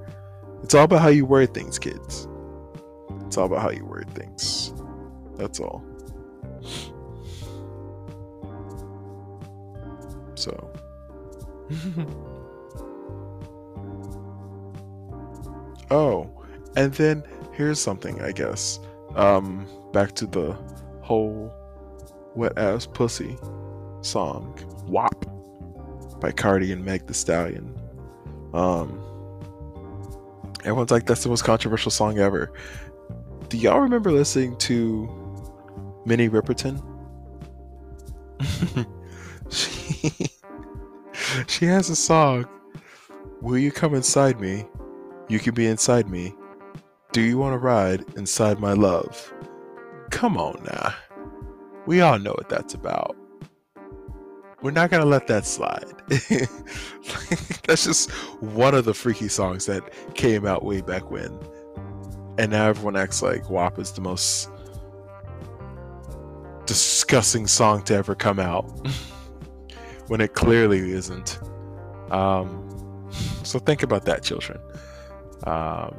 It's 0.62 0.74
all 0.74 0.84
about 0.84 1.00
how 1.00 1.08
you 1.08 1.26
word 1.26 1.52
things, 1.52 1.78
kids. 1.78 2.28
It's 3.26 3.36
all 3.36 3.46
about 3.46 3.62
how 3.62 3.70
you 3.70 3.84
word 3.84 4.08
things. 4.14 4.72
That's 5.36 5.58
all. 5.58 5.84
So. 10.36 10.70
oh, 15.90 16.30
and 16.76 16.92
then 16.94 17.22
here's 17.52 17.80
something, 17.80 18.20
I 18.22 18.32
guess. 18.32 18.78
Um, 19.14 19.66
back 19.92 20.12
to 20.16 20.26
the 20.26 20.52
whole 21.02 21.52
wet 22.34 22.58
ass 22.58 22.86
pussy 22.86 23.36
song, 24.02 24.58
WAP 24.86 25.24
by 26.20 26.32
Cardi 26.32 26.72
and 26.72 26.84
Meg 26.84 27.06
the 27.06 27.14
Stallion. 27.14 27.74
Um, 28.52 29.00
everyone's 30.60 30.90
like, 30.90 31.06
that's 31.06 31.22
the 31.22 31.28
most 31.28 31.44
controversial 31.44 31.90
song 31.90 32.18
ever. 32.18 32.52
Do 33.48 33.58
y'all 33.58 33.80
remember 33.80 34.10
listening 34.10 34.56
to 34.58 36.02
Minnie 36.06 36.28
Riperton? 36.28 36.82
she, 39.50 40.10
she 41.46 41.66
has 41.66 41.90
a 41.90 41.96
song. 41.96 42.46
Will 43.40 43.58
you 43.58 43.70
come 43.70 43.94
inside 43.94 44.40
me? 44.40 44.64
You 45.28 45.38
can 45.38 45.54
be 45.54 45.66
inside 45.66 46.08
me. 46.08 46.34
Do 47.12 47.22
you 47.22 47.38
want 47.38 47.54
to 47.54 47.58
ride 47.58 48.04
inside 48.16 48.58
my 48.58 48.72
love? 48.72 49.32
Come 50.10 50.36
on 50.36 50.62
now. 50.64 50.94
We 51.86 52.00
all 52.00 52.18
know 52.18 52.32
what 52.32 52.48
that's 52.48 52.74
about. 52.74 53.16
We're 54.62 54.70
not 54.70 54.90
going 54.90 55.02
to 55.02 55.08
let 55.08 55.26
that 55.26 55.44
slide. 55.44 55.92
that's 57.66 57.84
just 57.84 58.10
one 58.40 58.74
of 58.74 58.84
the 58.84 58.94
freaky 58.94 59.28
songs 59.28 59.66
that 59.66 59.82
came 60.14 60.46
out 60.46 60.64
way 60.64 60.80
back 60.80 61.10
when. 61.10 61.38
And 62.38 62.50
now 62.50 62.68
everyone 62.68 62.96
acts 62.96 63.22
like 63.22 63.48
WAP 63.48 63.78
is 63.78 63.92
the 63.92 64.00
most 64.00 64.50
disgusting 66.66 67.46
song 67.46 67.82
to 67.84 67.94
ever 67.94 68.14
come 68.14 68.38
out 68.38 68.64
when 70.08 70.20
it 70.20 70.34
clearly 70.34 70.92
isn't. 70.92 71.38
Um, 72.10 73.10
so 73.42 73.58
think 73.58 73.82
about 73.82 74.04
that, 74.06 74.22
children. 74.22 74.58
Um, 75.44 75.94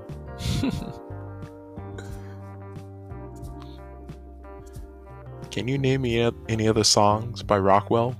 can 5.51 5.67
you 5.67 5.77
name 5.77 6.01
me 6.01 6.31
any 6.49 6.67
other 6.67 6.83
songs 6.83 7.43
by 7.43 7.57
Rockwell? 7.59 8.15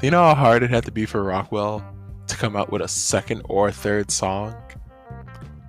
Do 0.00 0.06
you 0.06 0.10
know 0.12 0.22
how 0.22 0.34
hard 0.34 0.62
it 0.62 0.70
had 0.70 0.84
to 0.84 0.92
be 0.92 1.06
for 1.06 1.24
Rockwell 1.24 1.84
to 2.28 2.36
come 2.36 2.54
out 2.54 2.70
with 2.70 2.82
a 2.82 2.88
second 2.88 3.42
or 3.46 3.72
third 3.72 4.10
song 4.12 4.54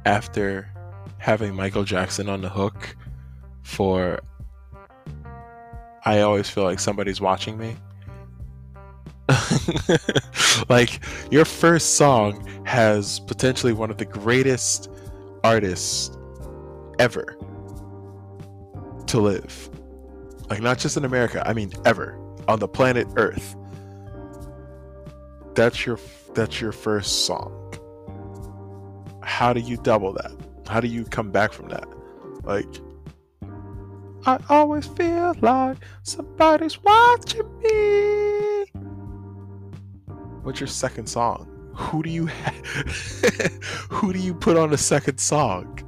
after 0.05 0.71
having 1.17 1.55
Michael 1.55 1.83
Jackson 1.83 2.29
on 2.29 2.41
the 2.41 2.49
hook 2.49 2.95
for 3.63 4.19
I 6.05 6.21
always 6.21 6.49
feel 6.49 6.63
like 6.63 6.79
somebody's 6.79 7.19
watching 7.19 7.57
me. 7.57 7.75
like 10.69 10.99
your 11.31 11.45
first 11.45 11.95
song 11.95 12.45
has 12.65 13.19
potentially 13.21 13.73
one 13.73 13.89
of 13.89 13.97
the 13.97 14.05
greatest 14.05 14.89
artists 15.43 16.15
ever 16.99 17.37
to 19.07 19.19
live. 19.19 19.69
Like 20.49 20.61
not 20.61 20.77
just 20.79 20.97
in 20.97 21.05
America, 21.05 21.43
I 21.45 21.53
mean 21.53 21.71
ever 21.85 22.17
on 22.47 22.59
the 22.59 22.67
planet 22.67 23.07
Earth. 23.15 23.55
That's 25.55 25.85
your 25.85 25.99
that's 26.33 26.61
your 26.61 26.71
first 26.71 27.25
song. 27.25 27.55
How 29.23 29.53
do 29.53 29.59
you 29.59 29.77
double 29.77 30.13
that? 30.13 30.31
How 30.67 30.79
do 30.79 30.87
you 30.87 31.05
come 31.05 31.31
back 31.31 31.53
from 31.53 31.69
that? 31.69 31.87
Like 32.43 32.67
I 34.25 34.39
always 34.49 34.85
feel 34.87 35.33
like 35.41 35.77
somebody's 36.03 36.81
watching 36.83 37.59
me. 37.59 38.38
What's 40.43 40.59
your 40.59 40.67
second 40.67 41.07
song? 41.07 41.47
Who 41.75 42.03
do 42.03 42.09
you 42.09 42.27
ha- 42.27 42.53
who 43.89 44.13
do 44.13 44.19
you 44.19 44.33
put 44.33 44.57
on 44.57 44.73
a 44.73 44.77
second 44.77 45.19
song? 45.19 45.87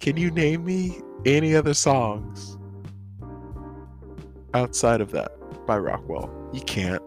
Can 0.00 0.16
you 0.16 0.30
name 0.30 0.64
me 0.64 1.00
any 1.24 1.54
other 1.54 1.74
songs 1.74 2.56
outside 4.52 5.00
of 5.00 5.10
that 5.12 5.32
by 5.66 5.78
Rockwell? 5.78 6.30
You 6.52 6.60
can't. 6.62 7.02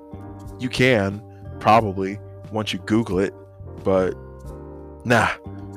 You 0.59 0.69
can 0.69 1.21
probably 1.59 2.19
once 2.51 2.73
you 2.73 2.79
Google 2.79 3.19
it, 3.19 3.33
but 3.83 4.15
nah. 5.05 5.29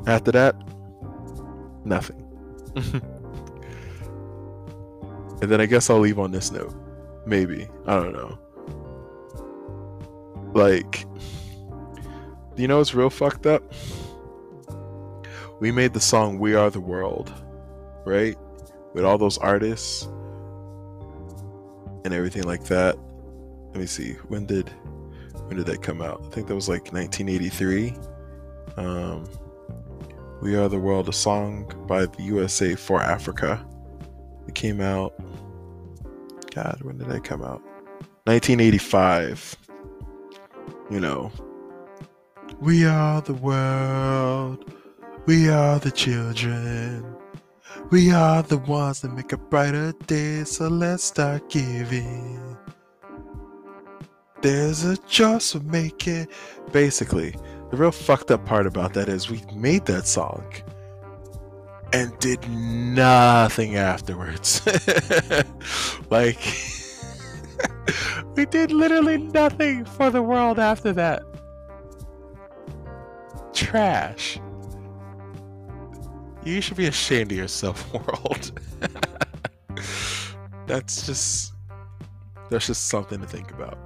After 0.07 0.33
that, 0.33 0.57
nothing. 1.85 2.27
And 5.41 5.51
then 5.51 5.61
I 5.61 5.67
guess 5.67 5.89
I'll 5.89 5.99
leave 5.99 6.19
on 6.19 6.33
this 6.33 6.51
note. 6.51 6.75
Maybe. 7.27 7.67
I 7.87 7.95
don't 7.97 8.13
know. 8.13 8.39
Like, 10.55 11.07
you 12.57 12.69
know 12.69 12.79
what's 12.79 12.95
real 12.95 13.11
fucked 13.11 13.47
up? 13.47 13.63
We 15.61 15.73
made 15.73 15.93
the 15.93 16.01
song 16.01 16.39
We 16.39 16.55
Are 16.55 16.71
the 16.71 16.81
World, 16.81 17.33
right? 18.05 18.37
With 18.95 19.05
all 19.05 19.19
those 19.19 19.39
artists 19.39 20.05
and 22.05 22.15
everything 22.15 22.45
like 22.45 22.65
that. 22.65 22.97
Let 23.69 23.77
me 23.77 23.87
see. 23.87 24.13
When 24.29 24.47
did 24.47 24.69
when 25.47 25.57
did 25.57 25.67
that 25.67 25.83
come 25.83 26.01
out? 26.01 26.23
I 26.25 26.29
think 26.31 26.49
that 26.49 26.55
was 26.55 26.69
like 26.69 26.93
1983. 26.93 27.95
Um, 28.77 29.29
we 30.41 30.57
Are 30.57 30.69
the 30.69 30.79
World, 30.79 31.09
a 31.09 31.13
song 31.13 31.73
by 31.87 32.07
the 32.07 32.23
USA 32.23 32.75
for 32.75 33.01
Africa. 33.01 33.65
It 34.49 34.55
came 34.55 34.81
out 34.81 35.15
God, 36.51 36.81
when 36.83 36.99
did 36.99 37.09
that 37.09 37.25
come 37.25 37.43
out? 37.43 37.63
1985. 38.25 39.57
You 40.91 40.99
know, 40.99 41.31
we 42.61 42.85
are 42.85 43.21
the 43.21 43.35
world. 43.35 44.75
We 45.27 45.49
are 45.49 45.79
the 45.79 45.93
children. 45.93 47.05
We 47.91 48.11
are 48.11 48.43
the 48.43 48.59
ones 48.59 49.03
that 49.03 49.13
make 49.13 49.33
a 49.33 49.37
brighter 49.37 49.93
day. 50.07 50.43
So 50.43 50.67
let's 50.67 51.05
start 51.05 51.49
giving. 51.49 52.57
There's 54.43 54.85
a 54.85 54.97
choice 54.97 55.55
of 55.55 55.65
making. 55.67 56.27
Basically, 56.73 57.37
the 57.71 57.77
real 57.77 57.93
fucked 57.93 58.33
up 58.33 58.45
part 58.45 58.67
about 58.67 58.95
that 58.95 59.09
is 59.09 59.31
we 59.31 59.43
made 59.55 59.87
that 59.87 60.09
song 60.09 60.45
and 61.93 62.19
did 62.19 62.49
nothing 62.51 63.77
afterwards. 63.77 64.61
like, 66.11 66.41
we 68.37 68.47
did 68.47 68.73
literally 68.73 69.19
nothing 69.19 69.85
for 69.85 70.11
the 70.11 70.23
world 70.23 70.59
after 70.59 70.93
that. 70.93 71.23
Trash. 73.53 74.41
You 76.45 76.61
should 76.61 76.77
be 76.77 76.87
ashamed 76.87 77.33
of 77.33 77.39
yourself, 77.39 77.93
world. 78.07 78.53
that's 80.67 81.07
just 81.07 81.53
that's 82.51 82.67
just 82.67 82.89
something 82.89 83.21
to 83.21 83.27
think 83.27 83.53
about. 83.53 83.79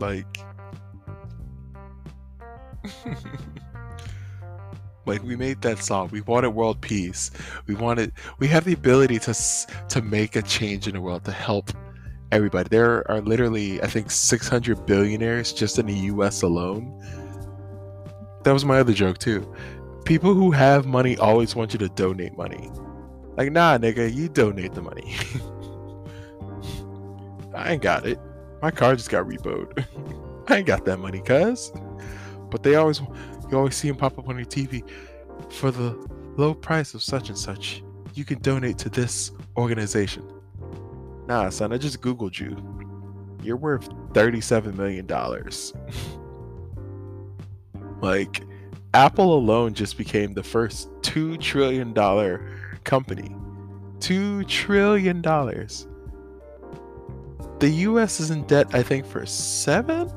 Like 0.00 0.38
like 5.06 5.22
we 5.22 5.36
made 5.36 5.62
that 5.62 5.78
song. 5.78 6.08
We 6.10 6.20
wanted 6.22 6.50
world 6.50 6.80
peace. 6.80 7.30
We 7.66 7.74
wanted. 7.74 8.12
We 8.38 8.48
have 8.48 8.64
the 8.64 8.72
ability 8.72 9.18
to 9.20 9.34
to 9.88 10.02
make 10.02 10.36
a 10.36 10.42
change 10.42 10.86
in 10.86 10.94
the 10.94 11.00
world 11.00 11.24
to 11.24 11.32
help 11.32 11.70
everybody. 12.32 12.68
There 12.70 13.08
are 13.10 13.20
literally, 13.20 13.80
I 13.82 13.86
think, 13.86 14.10
600 14.10 14.86
billionaires 14.86 15.52
just 15.52 15.78
in 15.78 15.86
the 15.86 15.94
U.S. 15.94 16.42
alone. 16.42 16.98
That 18.42 18.52
was 18.52 18.64
my 18.64 18.80
other 18.80 18.94
joke 18.94 19.18
too. 19.18 19.54
People 20.04 20.34
who 20.34 20.50
have 20.50 20.86
money 20.86 21.16
always 21.18 21.54
want 21.54 21.72
you 21.72 21.78
to 21.78 21.88
donate 21.90 22.36
money. 22.36 22.70
Like, 23.36 23.52
nah, 23.52 23.78
nigga, 23.78 24.12
you 24.12 24.28
donate 24.28 24.72
the 24.72 24.82
money. 24.82 25.14
I 27.54 27.74
ain't 27.74 27.82
got 27.82 28.06
it. 28.06 28.18
My 28.60 28.70
car 28.70 28.96
just 28.96 29.10
got 29.10 29.26
repoed. 29.26 29.84
I 30.48 30.56
ain't 30.56 30.66
got 30.66 30.84
that 30.86 30.98
money, 30.98 31.20
cuz. 31.20 31.72
But 32.50 32.62
they 32.62 32.74
always, 32.74 33.00
you 33.50 33.58
always 33.58 33.76
see 33.76 33.88
them 33.88 33.96
pop 33.96 34.18
up 34.18 34.28
on 34.28 34.36
your 34.36 34.46
TV 34.46 34.82
for 35.50 35.70
the 35.70 35.90
low 36.36 36.54
price 36.54 36.94
of 36.94 37.02
such 37.02 37.28
and 37.28 37.38
such. 37.38 37.82
You 38.14 38.24
can 38.24 38.40
donate 38.40 38.78
to 38.78 38.88
this 38.88 39.30
organization. 39.56 40.31
Nah, 41.26 41.50
son, 41.50 41.72
I 41.72 41.78
just 41.78 42.00
Googled 42.00 42.38
you. 42.38 42.56
You're 43.42 43.56
worth 43.56 43.88
$37 44.12 44.74
million. 44.74 45.06
like, 48.00 48.44
Apple 48.94 49.34
alone 49.34 49.74
just 49.74 49.96
became 49.96 50.34
the 50.34 50.42
first 50.42 50.90
$2 51.02 51.40
trillion 51.40 51.94
company. 52.84 53.34
$2 53.98 54.48
trillion. 54.48 55.22
The 57.58 57.70
US 57.70 58.20
is 58.20 58.30
in 58.30 58.44
debt, 58.46 58.74
I 58.74 58.82
think, 58.82 59.06
for 59.06 59.24
seven? 59.24 60.12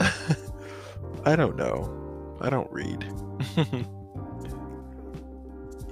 I 1.24 1.36
don't 1.36 1.56
know. 1.56 2.36
I 2.40 2.48
don't 2.48 2.70
read. 2.72 3.04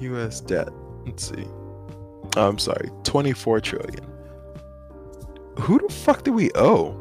US 0.01 0.41
debt. 0.41 0.69
Let's 1.05 1.29
see. 1.29 1.45
Oh, 2.37 2.49
I'm 2.49 2.59
sorry, 2.59 2.91
24 3.05 3.61
trillion. 3.61 4.18
Who 5.61 5.79
the 5.79 5.93
fuck 5.93 6.25
do 6.25 6.33
we 6.33 6.51
owe? 6.55 6.95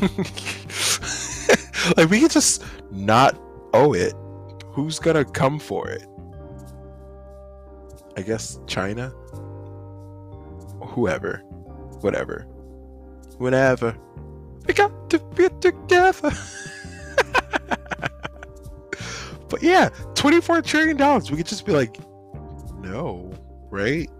like, 1.96 2.10
we 2.10 2.20
can 2.20 2.28
just 2.28 2.64
not 2.90 3.38
owe 3.74 3.92
it. 3.92 4.14
Who's 4.72 4.98
gonna 4.98 5.24
come 5.24 5.58
for 5.58 5.88
it? 5.88 6.06
I 8.16 8.22
guess 8.22 8.58
China? 8.66 9.10
Whoever. 10.82 11.38
Whatever. 12.00 12.46
Whenever. 13.38 13.96
We 14.66 14.74
got 14.74 15.10
to 15.10 15.18
be 15.34 15.48
together. 15.60 16.30
but 19.48 19.62
yeah, 19.62 19.88
$24 20.14 20.64
trillion. 20.64 20.96
We 21.30 21.36
could 21.36 21.46
just 21.46 21.64
be 21.64 21.72
like, 21.72 21.96
no, 22.80 23.32
right? 23.70 24.10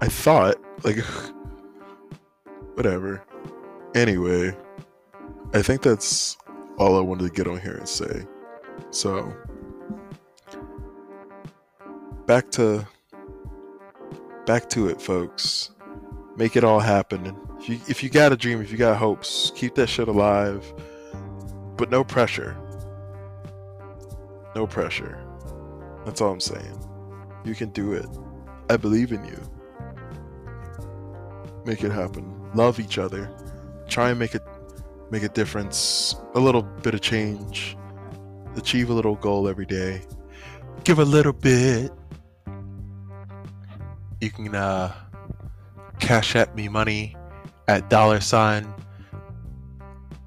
I 0.00 0.08
thought, 0.08 0.56
like, 0.84 0.98
whatever. 2.74 3.24
Anyway, 3.94 4.56
I 5.52 5.62
think 5.62 5.82
that's 5.82 6.36
all 6.78 6.96
I 6.96 7.00
wanted 7.00 7.28
to 7.28 7.32
get 7.32 7.46
on 7.46 7.60
here 7.60 7.76
and 7.76 7.88
say. 7.88 8.26
So, 8.90 9.32
back 12.26 12.50
to 12.52 12.86
back 14.46 14.68
to 14.70 14.88
it, 14.88 15.00
folks. 15.00 15.70
Make 16.36 16.56
it 16.56 16.64
all 16.64 16.80
happen. 16.80 17.36
If 17.60 17.68
you 17.68 17.80
if 17.88 18.02
you 18.02 18.10
got 18.10 18.32
a 18.32 18.36
dream, 18.36 18.60
if 18.60 18.72
you 18.72 18.78
got 18.78 18.96
hopes, 18.96 19.52
keep 19.54 19.74
that 19.76 19.88
shit 19.88 20.08
alive. 20.08 20.64
But 21.76 21.90
no 21.90 22.04
pressure. 22.04 22.56
No 24.54 24.66
pressure. 24.66 25.20
That's 26.04 26.20
all 26.20 26.32
I'm 26.32 26.40
saying. 26.40 26.78
You 27.44 27.54
can 27.54 27.70
do 27.70 27.92
it. 27.92 28.06
I 28.70 28.76
believe 28.76 29.12
in 29.12 29.24
you. 29.24 29.40
Make 31.64 31.82
it 31.82 31.92
happen. 31.92 32.50
Love 32.54 32.78
each 32.78 32.98
other. 32.98 33.30
Try 33.88 34.10
and 34.10 34.18
make 34.18 34.34
it 34.34 34.42
make 35.10 35.22
a 35.22 35.28
difference. 35.28 36.16
A 36.34 36.40
little 36.40 36.62
bit 36.62 36.94
of 36.94 37.00
change. 37.00 37.76
Achieve 38.56 38.90
a 38.90 38.92
little 38.92 39.16
goal 39.16 39.48
every 39.48 39.66
day. 39.66 40.02
Give 40.84 40.98
a 40.98 41.04
little 41.04 41.32
bit. 41.32 41.90
You 44.20 44.30
can 44.30 44.54
uh 44.54 44.92
Cash 46.00 46.36
App 46.36 46.54
me 46.54 46.68
money 46.68 47.16
at 47.68 47.88
dollar 47.88 48.20
sign 48.20 48.72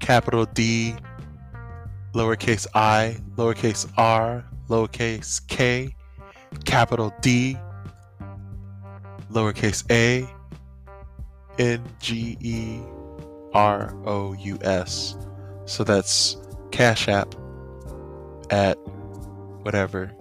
capital 0.00 0.46
D 0.46 0.94
lowercase 2.14 2.66
i 2.74 3.16
lowercase 3.36 3.90
r 3.96 4.44
lowercase 4.68 5.46
k, 5.48 5.94
capital 6.64 7.12
D, 7.20 7.56
lowercase 9.30 9.84
a, 9.90 10.28
N 11.58 11.84
G 12.00 12.36
E 12.40 12.80
R 13.52 13.94
O 14.04 14.32
U 14.32 14.58
S. 14.62 15.16
So 15.66 15.84
that's 15.84 16.36
Cash 16.70 17.08
App 17.08 17.34
at 18.50 18.76
whatever. 19.62 20.12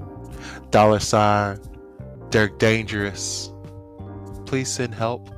Dollar 0.71 0.99
sign 0.99 1.59
Dirk 2.29 2.59
Dangerous. 2.59 3.51
Please 4.45 4.71
send 4.71 4.93
help. 4.93 5.29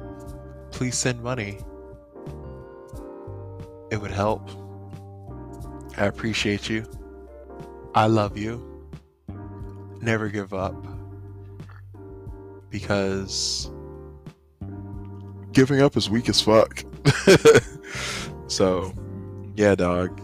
Please 0.72 0.98
send 0.98 1.22
money. 1.22 1.60
It 3.92 3.98
would 3.98 4.12
help. 4.12 4.50
I 5.98 6.06
appreciate 6.06 6.70
you. 6.70 6.86
I 7.96 8.06
love 8.06 8.38
you 8.38 8.70
never 10.02 10.30
give 10.30 10.54
up 10.54 10.76
because 12.70 13.70
giving 15.60 15.82
up 15.82 15.98
is 15.98 16.10
weak 16.10 16.30
as 16.30 16.40
fuck. 16.40 16.86
so, 18.48 18.94
yeah, 19.58 19.76
dog. 19.76 20.22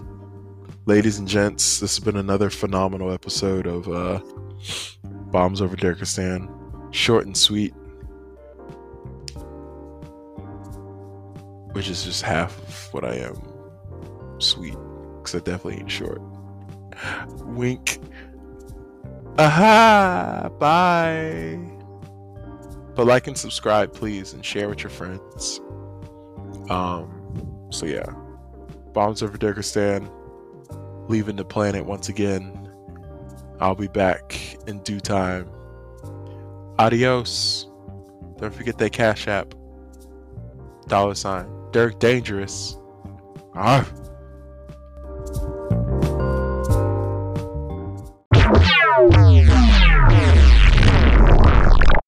Ladies 0.86 1.20
and 1.20 1.28
gents, 1.28 1.82
this 1.82 1.98
has 1.98 2.02
been 2.02 2.16
another 2.16 2.50
phenomenal 2.50 3.12
episode 3.12 3.68
of 3.68 3.86
uh, 3.90 4.22
Bombs 5.04 5.62
Over 5.62 5.76
Dirkistan. 5.76 6.50
Short 6.92 7.26
and 7.26 7.36
sweet. 7.36 7.74
Which 11.74 11.90
is 11.90 12.06
just 12.06 12.22
half 12.22 12.58
of 12.58 12.94
what 12.94 13.04
I 13.04 13.16
am 13.16 13.36
sweet. 14.40 14.78
Because 15.18 15.36
I 15.36 15.40
definitely 15.40 15.82
ain't 15.82 15.92
short. 15.92 16.22
Wink. 17.40 18.00
Aha! 19.38 20.50
Bye. 20.60 21.75
But 22.96 23.08
like 23.08 23.28
and 23.28 23.38
subscribe, 23.38 23.94
please, 23.94 24.34
and 24.34 24.46
share 24.46 24.70
with 24.70 24.82
your 24.82 24.90
friends. 24.90 25.60
Um, 26.70 27.68
so 27.70 27.86
yeah, 27.86 28.06
bombs 28.94 29.22
over 29.22 29.38
Dirkistan, 29.38 30.10
leaving 31.10 31.36
the 31.36 31.46
planet 31.46 31.86
once 31.86 32.10
again. 32.10 32.72
I'll 33.60 33.76
be 33.76 33.88
back 33.88 34.58
in 34.68 34.80
due 34.80 35.00
time. 35.00 35.50
Adios. 36.78 37.68
Don't 38.38 38.54
forget 38.54 38.78
that 38.80 38.92
Cash 38.92 39.28
App. 39.28 39.54
Dollar 40.88 41.16
sign. 41.16 41.48
Dirk 41.72 42.00
Dangerous. 42.00 42.78
Ah. 43.56 43.90